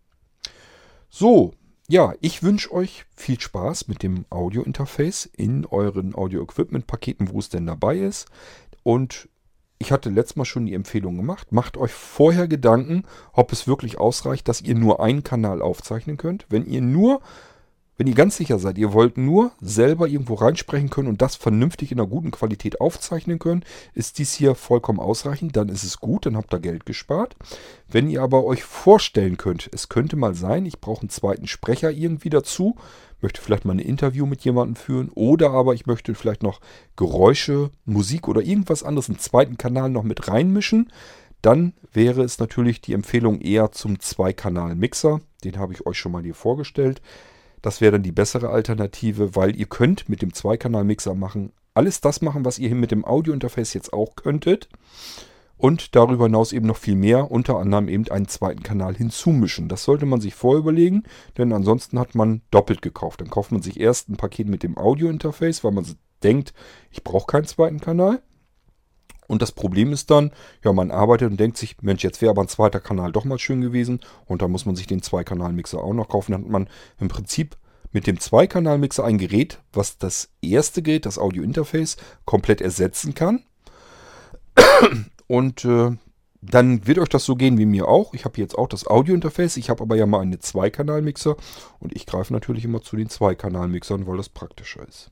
So, 1.08 1.54
ja, 1.94 2.16
ich 2.22 2.42
wünsche 2.42 2.74
euch 2.74 3.06
viel 3.16 3.40
Spaß 3.40 3.88
mit 3.88 4.02
dem 4.02 4.26
Audio-Interface 4.32 5.30
in 5.38 5.68
euren 5.68 6.16
Audio-Equipment-Paketen, 6.16 7.30
wo 7.30 7.38
es 7.38 7.50
denn 7.50 7.68
dabei 7.68 8.00
ist. 8.00 8.30
Und 8.82 9.30
ich 9.78 9.92
hatte 9.92 10.10
letztes 10.10 10.36
Mal 10.36 10.46
schon 10.46 10.66
die 10.66 10.74
Empfehlung 10.74 11.16
gemacht. 11.18 11.52
Macht 11.52 11.78
euch 11.78 11.92
vorher 11.92 12.48
Gedanken, 12.48 13.04
ob 13.32 13.52
es 13.52 13.68
wirklich 13.68 14.00
ausreicht, 14.00 14.48
dass 14.48 14.62
ihr 14.62 14.74
nur 14.74 15.04
einen 15.04 15.22
Kanal 15.22 15.62
aufzeichnen 15.62 16.18
könnt. 16.18 16.48
Wenn 16.50 16.66
ihr 16.66 16.82
nur 16.82 17.22
wenn 17.98 18.08
ihr 18.08 18.16
ganz 18.16 18.38
sicher 18.38 18.58
seid, 18.58 18.78
ihr 18.78 18.94
wollt 18.94 19.18
nur 19.18 19.52
selber 19.62 20.08
irgendwo 20.08 20.34
reinsprechen 20.34 20.90
können 20.90 21.08
und 21.08 21.22
das 21.22 21.36
vernünftig 21.36 21.92
in 21.92 22.00
einer 22.00 22.10
guten 22.10 22.32
Qualität 22.32 22.82
aufzeichnen 22.82 23.40
können, 23.40 23.64
ist 23.94 24.18
dies 24.18 24.34
hier 24.34 24.56
vollkommen 24.56 25.00
ausreichend, 25.00 25.56
dann 25.56 25.70
ist 25.70 25.84
es 25.84 26.00
gut, 26.00 26.26
dann 26.26 26.36
habt 26.36 26.54
ihr 26.54 26.60
Geld 26.60 26.86
gespart. 26.86 27.36
Wenn 27.88 28.10
ihr 28.10 28.24
aber 28.24 28.46
euch 28.46 28.64
vorstellen 28.64 29.38
könnt, 29.38 29.70
es 29.72 29.90
könnte 29.90 30.16
mal 30.16 30.34
sein, 30.34 30.66
ich 30.66 30.82
brauche 30.82 31.02
einen 31.02 31.10
zweiten 31.10 31.48
Sprecher 31.48 31.92
irgendwie 31.92 32.30
dazu, 32.30 32.76
möchte 33.22 33.42
vielleicht 33.42 33.66
mal 33.66 33.74
ein 33.74 33.80
Interview 33.80 34.26
mit 34.26 34.42
jemandem 34.42 34.76
führen 34.76 35.10
oder 35.14 35.52
aber 35.52 35.74
ich 35.74 35.86
möchte 35.86 36.16
vielleicht 36.16 36.44
noch 36.44 36.62
Geräusche, 36.96 37.70
Musik 37.86 38.28
oder 38.28 38.42
irgendwas 38.42 38.84
anderes, 38.84 39.10
einen 39.10 39.20
zweiten 39.20 39.58
Kanal 39.58 39.90
noch 39.90 40.04
mit 40.04 40.28
reinmischen, 40.28 40.92
dann 41.42 41.74
wäre 41.92 42.24
es 42.24 42.40
natürlich 42.40 42.82
die 42.82 42.94
Empfehlung 42.94 43.42
eher 43.42 43.72
zum 43.72 44.00
Zweikanal-Mixer. 44.00 45.20
Den 45.44 45.58
habe 45.58 45.74
ich 45.74 45.86
euch 45.86 45.98
schon 45.98 46.14
mal 46.14 46.24
hier 46.24 46.36
vorgestellt. 46.36 47.02
Das 47.64 47.80
wäre 47.80 47.94
dann 47.94 48.04
die 48.04 48.12
bessere 48.12 48.50
Alternative, 48.50 49.36
weil 49.36 49.56
ihr 49.56 49.66
könnt 49.66 50.10
mit 50.10 50.22
dem 50.22 50.34
Zweikanal-Mixer 50.34 51.16
machen, 51.16 51.54
alles 51.74 52.02
das 52.02 52.22
machen, 52.22 52.46
was 52.46 52.60
ihr 52.60 52.68
hier 52.68 52.78
mit 52.78 52.92
dem 52.92 53.06
Audio-Interface 53.06 53.74
jetzt 53.74 53.94
auch 53.94 54.16
könntet. 54.16 54.68
Und 55.56 55.96
darüber 55.96 56.26
hinaus 56.26 56.52
eben 56.52 56.68
noch 56.68 56.76
viel 56.76 56.98
mehr, 56.98 57.32
unter 57.32 57.58
anderem 57.58 57.88
eben 57.88 58.10
einen 58.10 58.28
zweiten 58.28 58.64
Kanal 58.64 58.96
hinzumischen. 58.96 59.70
Das 59.70 59.86
sollte 59.86 60.06
man 60.06 60.20
sich 60.20 60.36
vorüberlegen, 60.36 61.04
denn 61.38 61.54
ansonsten 61.54 62.00
hat 62.00 62.16
man 62.16 62.42
doppelt 62.52 62.82
gekauft. 62.82 63.22
Dann 63.22 63.30
kauft 63.30 63.54
man 63.54 63.62
sich 63.62 63.80
erst 63.80 64.10
ein 64.10 64.18
Paket 64.18 64.50
mit 64.50 64.62
dem 64.62 64.78
Audio-Interface, 64.78 65.64
weil 65.64 65.72
man 65.72 65.86
denkt, 66.22 66.54
ich 66.92 67.04
brauche 67.06 67.28
keinen 67.28 67.46
zweiten 67.48 67.80
Kanal. 67.80 68.22
Und 69.28 69.42
das 69.42 69.52
Problem 69.52 69.94
ist 69.94 70.12
dann, 70.12 70.32
ja, 70.64 70.74
man 70.74 70.92
arbeitet 70.92 71.32
und 71.32 71.40
denkt 71.40 71.58
sich, 71.58 71.78
Mensch, 71.82 72.04
jetzt 72.04 72.22
wäre 72.22 72.32
aber 72.32 72.42
ein 72.42 72.48
zweiter 72.48 72.80
Kanal 72.80 73.12
doch 73.12 73.26
mal 73.26 73.40
schön 73.40 73.62
gewesen. 73.62 74.00
Und 74.26 74.42
da 74.42 74.48
muss 74.48 74.66
man 74.66 74.76
sich 74.76 74.88
den 74.88 75.02
Zweikanal-Mixer 75.02 75.82
auch 75.82 75.94
noch 75.94 76.10
kaufen. 76.10 76.34
Dann 76.34 76.44
hat 76.44 76.50
man 76.50 76.70
im 77.00 77.08
Prinzip 77.08 77.58
mit 77.92 78.08
dem 78.08 78.20
Zweikanal-Mixer 78.20 79.04
ein 79.04 79.18
Gerät, 79.18 79.60
was 79.72 79.98
das 79.98 80.30
erste 80.42 80.82
Gerät, 80.82 81.06
das 81.06 81.20
Audio-Interface, 81.20 81.98
komplett 82.26 82.60
ersetzen 82.60 83.14
kann. 83.14 83.44
Und 85.28 85.64
äh, 85.66 85.92
dann 86.42 86.86
wird 86.86 87.00
euch 87.00 87.10
das 87.10 87.24
so 87.24 87.36
gehen 87.36 87.58
wie 87.58 87.66
mir 87.66 87.88
auch. 87.88 88.14
Ich 88.14 88.26
habe 88.26 88.40
jetzt 88.40 88.58
auch 88.58 88.68
das 88.68 88.86
Audio-Interface. 88.86 89.58
Ich 89.58 89.70
habe 89.70 89.84
aber 89.84 89.96
ja 89.96 90.06
mal 90.06 90.20
einen 90.20 90.42
Zweikanal-Mixer. 90.42 91.38
Und 91.80 91.96
ich 91.96 92.06
greife 92.06 92.34
natürlich 92.34 92.66
immer 92.66 92.82
zu 92.82 92.98
den 92.98 93.10
Zweikanal-Mixern, 93.10 94.06
weil 94.08 94.18
das 94.18 94.30
praktischer 94.30 94.88
ist. 94.88 95.12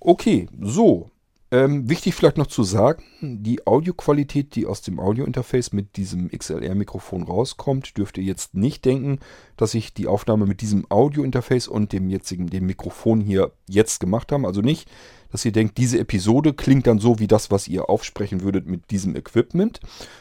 Okay, 0.00 0.48
so. 0.60 1.10
Ähm, 1.52 1.88
wichtig 1.88 2.16
vielleicht 2.16 2.38
noch 2.38 2.48
zu 2.48 2.64
sagen, 2.64 3.04
die 3.20 3.68
Audioqualität, 3.68 4.56
die 4.56 4.66
aus 4.66 4.82
dem 4.82 4.98
Audiointerface 4.98 5.72
mit 5.72 5.96
diesem 5.96 6.28
XLR-Mikrofon 6.28 7.22
rauskommt, 7.22 7.96
dürft 7.96 8.18
ihr 8.18 8.24
jetzt 8.24 8.54
nicht 8.54 8.84
denken, 8.84 9.20
dass 9.56 9.74
ich 9.74 9.94
die 9.94 10.08
Aufnahme 10.08 10.46
mit 10.46 10.60
diesem 10.60 10.90
Audiointerface 10.90 11.68
und 11.68 11.92
dem 11.92 12.08
jetzigen, 12.08 12.48
dem 12.48 12.66
Mikrofon 12.66 13.20
hier 13.20 13.52
jetzt 13.68 14.00
gemacht 14.00 14.32
habe. 14.32 14.44
Also 14.44 14.60
nicht, 14.60 14.90
dass 15.30 15.44
ihr 15.44 15.52
denkt, 15.52 15.78
diese 15.78 16.00
Episode 16.00 16.52
klingt 16.52 16.88
dann 16.88 16.98
so 16.98 17.20
wie 17.20 17.28
das, 17.28 17.48
was 17.52 17.68
ihr 17.68 17.88
aufsprechen 17.88 18.42
würdet 18.42 18.66
mit 18.66 18.90
diesem 18.90 19.14
Equipment. 19.14 19.78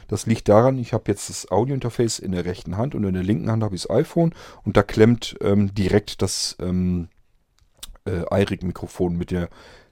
Das 0.07 0.27
liegt 0.27 0.47
daran, 0.47 0.77
ich 0.77 0.93
habe 0.93 1.05
jetzt 1.07 1.29
das 1.29 1.49
Audiointerface 1.49 2.19
in 2.19 2.33
der 2.33 2.45
rechten 2.45 2.77
Hand 2.77 2.93
und 2.93 3.03
in 3.03 3.15
der 3.15 3.23
linken 3.23 3.49
Hand 3.49 3.63
habe 3.63 3.75
ich 3.75 3.81
das 3.81 3.89
iPhone 3.89 4.35
und 4.63 4.77
da 4.77 4.83
klemmt 4.83 5.35
ähm, 5.41 5.73
direkt 5.73 6.21
das 6.21 6.55
ähm, 6.59 7.07
äh, 8.05 8.25
iRig-Mikrofon 8.29 9.17
mit 9.17 9.31
der 9.31 9.49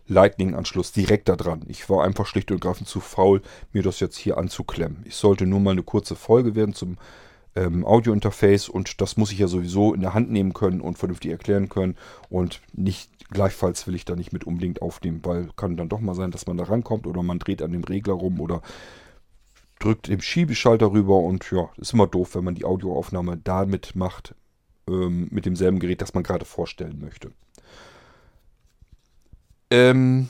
Lightning-Anschluss 0.07 0.91
direkt 0.91 1.29
da 1.29 1.35
dran. 1.35 1.63
Ich 1.67 1.89
war 1.89 2.03
einfach 2.03 2.25
schlicht 2.25 2.51
und 2.51 2.61
greifend 2.61 2.87
zu 2.87 2.99
faul, 2.99 3.41
mir 3.71 3.83
das 3.83 3.99
jetzt 3.99 4.17
hier 4.17 4.37
anzuklemmen. 4.37 5.03
Ich 5.05 5.15
sollte 5.15 5.45
nur 5.45 5.59
mal 5.59 5.71
eine 5.71 5.83
kurze 5.83 6.15
Folge 6.15 6.55
werden 6.55 6.73
zum 6.73 6.97
ähm, 7.55 7.85
Audio-Interface 7.85 8.69
und 8.69 9.01
das 9.01 9.17
muss 9.17 9.31
ich 9.31 9.39
ja 9.39 9.47
sowieso 9.47 9.93
in 9.93 10.01
der 10.01 10.13
Hand 10.13 10.31
nehmen 10.31 10.53
können 10.53 10.81
und 10.81 10.97
vernünftig 10.97 11.31
erklären 11.31 11.69
können 11.69 11.95
und 12.29 12.61
nicht 12.73 13.11
gleichfalls 13.29 13.87
will 13.87 13.95
ich 13.95 14.05
da 14.05 14.15
nicht 14.15 14.33
mit 14.33 14.43
unbedingt 14.43 14.81
aufnehmen, 14.81 15.21
weil 15.23 15.49
kann 15.55 15.77
dann 15.77 15.89
doch 15.89 15.99
mal 15.99 16.15
sein, 16.15 16.31
dass 16.31 16.47
man 16.47 16.57
da 16.57 16.65
rankommt 16.65 17.07
oder 17.07 17.23
man 17.23 17.39
dreht 17.39 17.61
an 17.61 17.71
dem 17.71 17.83
Regler 17.83 18.13
rum 18.13 18.39
oder 18.39 18.61
drückt 19.79 20.07
den 20.07 20.21
Schiebeschalter 20.21 20.91
rüber 20.91 21.17
und 21.19 21.49
ja, 21.51 21.69
ist 21.77 21.93
immer 21.93 22.07
doof, 22.07 22.35
wenn 22.35 22.43
man 22.43 22.55
die 22.55 22.65
Audioaufnahme 22.65 23.37
damit 23.37 23.95
macht, 23.95 24.35
ähm, 24.87 25.27
mit 25.31 25.45
demselben 25.45 25.79
Gerät, 25.79 26.01
das 26.01 26.13
man 26.13 26.23
gerade 26.23 26.45
vorstellen 26.45 26.99
möchte. 26.99 27.31
Ähm, 29.73 30.29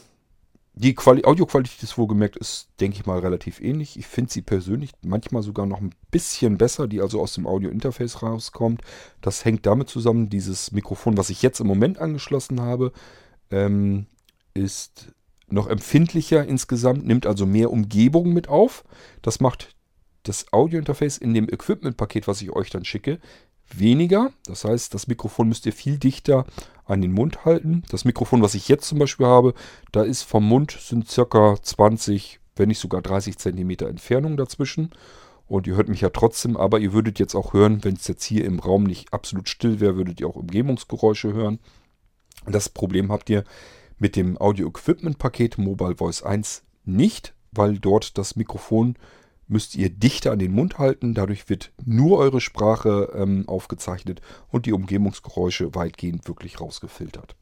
die 0.73 0.95
Quali 0.95 1.25
Audioqualität 1.25 1.83
ist 1.83 1.97
wohlgemerkt, 1.97 2.37
ist, 2.37 2.69
denke 2.79 2.97
ich 2.97 3.05
mal, 3.05 3.19
relativ 3.19 3.59
ähnlich. 3.59 3.99
Ich 3.99 4.07
finde 4.07 4.31
sie 4.31 4.41
persönlich 4.41 4.91
manchmal 5.03 5.43
sogar 5.43 5.65
noch 5.65 5.81
ein 5.81 5.93
bisschen 6.11 6.57
besser, 6.57 6.87
die 6.87 7.01
also 7.01 7.19
aus 7.19 7.33
dem 7.33 7.45
Audio-Interface 7.45 8.23
rauskommt. 8.23 8.81
Das 9.19 9.43
hängt 9.43 9.65
damit 9.65 9.89
zusammen, 9.89 10.29
dieses 10.29 10.71
Mikrofon, 10.71 11.17
was 11.17 11.29
ich 11.29 11.41
jetzt 11.41 11.59
im 11.59 11.67
Moment 11.67 11.99
angeschlossen 11.99 12.61
habe, 12.61 12.93
ähm, 13.51 14.05
ist 14.53 15.11
noch 15.49 15.67
empfindlicher 15.67 16.47
insgesamt, 16.47 17.05
nimmt 17.05 17.27
also 17.27 17.45
mehr 17.45 17.69
Umgebung 17.69 18.31
mit 18.31 18.47
auf. 18.47 18.85
Das 19.21 19.41
macht 19.41 19.75
das 20.23 20.53
Audio-Interface 20.53 21.17
in 21.17 21.33
dem 21.33 21.49
Equipment-Paket, 21.49 22.29
was 22.29 22.41
ich 22.41 22.51
euch 22.51 22.69
dann 22.69 22.85
schicke, 22.85 23.19
weniger. 23.79 24.31
Das 24.45 24.65
heißt, 24.65 24.93
das 24.93 25.07
Mikrofon 25.07 25.49
müsst 25.49 25.65
ihr 25.65 25.73
viel 25.73 25.97
dichter 25.97 26.45
an 26.85 27.01
den 27.01 27.11
Mund 27.11 27.45
halten. 27.45 27.83
Das 27.89 28.05
Mikrofon, 28.05 28.41
was 28.41 28.55
ich 28.55 28.67
jetzt 28.67 28.87
zum 28.87 28.99
Beispiel 28.99 29.25
habe, 29.25 29.53
da 29.91 30.03
ist 30.03 30.23
vom 30.23 30.47
Mund 30.47 30.77
sind 30.79 31.09
circa 31.09 31.57
20, 31.61 32.39
wenn 32.55 32.67
nicht 32.67 32.79
sogar 32.79 33.01
30 33.01 33.37
Zentimeter 33.37 33.87
Entfernung 33.87 34.37
dazwischen. 34.37 34.91
Und 35.47 35.67
ihr 35.67 35.75
hört 35.75 35.89
mich 35.89 36.01
ja 36.01 36.09
trotzdem, 36.09 36.57
aber 36.57 36.79
ihr 36.79 36.93
würdet 36.93 37.19
jetzt 37.19 37.35
auch 37.35 37.53
hören, 37.53 37.83
wenn 37.83 37.95
es 37.95 38.07
jetzt 38.07 38.23
hier 38.23 38.45
im 38.45 38.59
Raum 38.59 38.83
nicht 38.83 39.13
absolut 39.13 39.49
still 39.49 39.79
wäre, 39.79 39.97
würdet 39.97 40.19
ihr 40.19 40.27
auch 40.27 40.35
Umgebungsgeräusche 40.35 41.33
hören. 41.33 41.59
Das 42.45 42.69
Problem 42.69 43.11
habt 43.11 43.29
ihr 43.29 43.43
mit 43.99 44.15
dem 44.15 44.37
Audio 44.39 44.67
Equipment 44.67 45.17
Paket 45.17 45.57
Mobile 45.57 45.95
Voice 45.95 46.23
1 46.23 46.63
nicht, 46.85 47.33
weil 47.51 47.77
dort 47.79 48.17
das 48.17 48.35
Mikrofon 48.35 48.95
müsst 49.47 49.75
ihr 49.75 49.89
dichter 49.89 50.31
an 50.31 50.39
den 50.39 50.53
Mund 50.53 50.79
halten. 50.79 51.13
Dadurch 51.13 51.49
wird 51.49 51.71
nur 51.83 52.17
eure 52.19 52.41
Sprache 52.41 53.11
ähm, 53.15 53.47
aufgezeichnet 53.47 54.21
und 54.49 54.65
die 54.65 54.73
Umgebungsgeräusche 54.73 55.75
weitgehend 55.75 56.27
wirklich 56.27 56.59
rausgefiltert. 56.61 57.35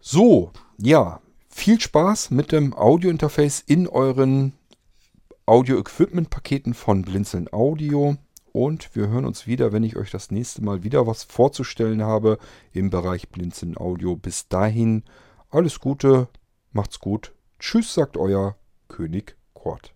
So, 0.00 0.52
ja, 0.78 1.20
Viel 1.56 1.80
Spaß 1.80 2.32
mit 2.32 2.52
dem 2.52 2.74
Audio-Interface 2.74 3.60
in 3.60 3.88
euren 3.88 4.52
Audio-Equipment-Paketen 5.46 6.74
von 6.74 7.00
Blinzeln 7.00 7.50
Audio. 7.50 8.16
Und 8.52 8.94
wir 8.94 9.08
hören 9.08 9.24
uns 9.24 9.46
wieder, 9.46 9.72
wenn 9.72 9.82
ich 9.82 9.96
euch 9.96 10.10
das 10.10 10.30
nächste 10.30 10.62
Mal 10.62 10.84
wieder 10.84 11.06
was 11.06 11.24
vorzustellen 11.24 12.02
habe 12.02 12.36
im 12.72 12.90
Bereich 12.90 13.30
Blinzeln 13.30 13.78
Audio. 13.78 14.16
Bis 14.16 14.48
dahin 14.48 15.02
alles 15.48 15.80
Gute, 15.80 16.28
macht's 16.72 17.00
gut. 17.00 17.32
Tschüss, 17.58 17.94
sagt 17.94 18.18
euer 18.18 18.56
König 18.88 19.34
Kort. 19.54 19.95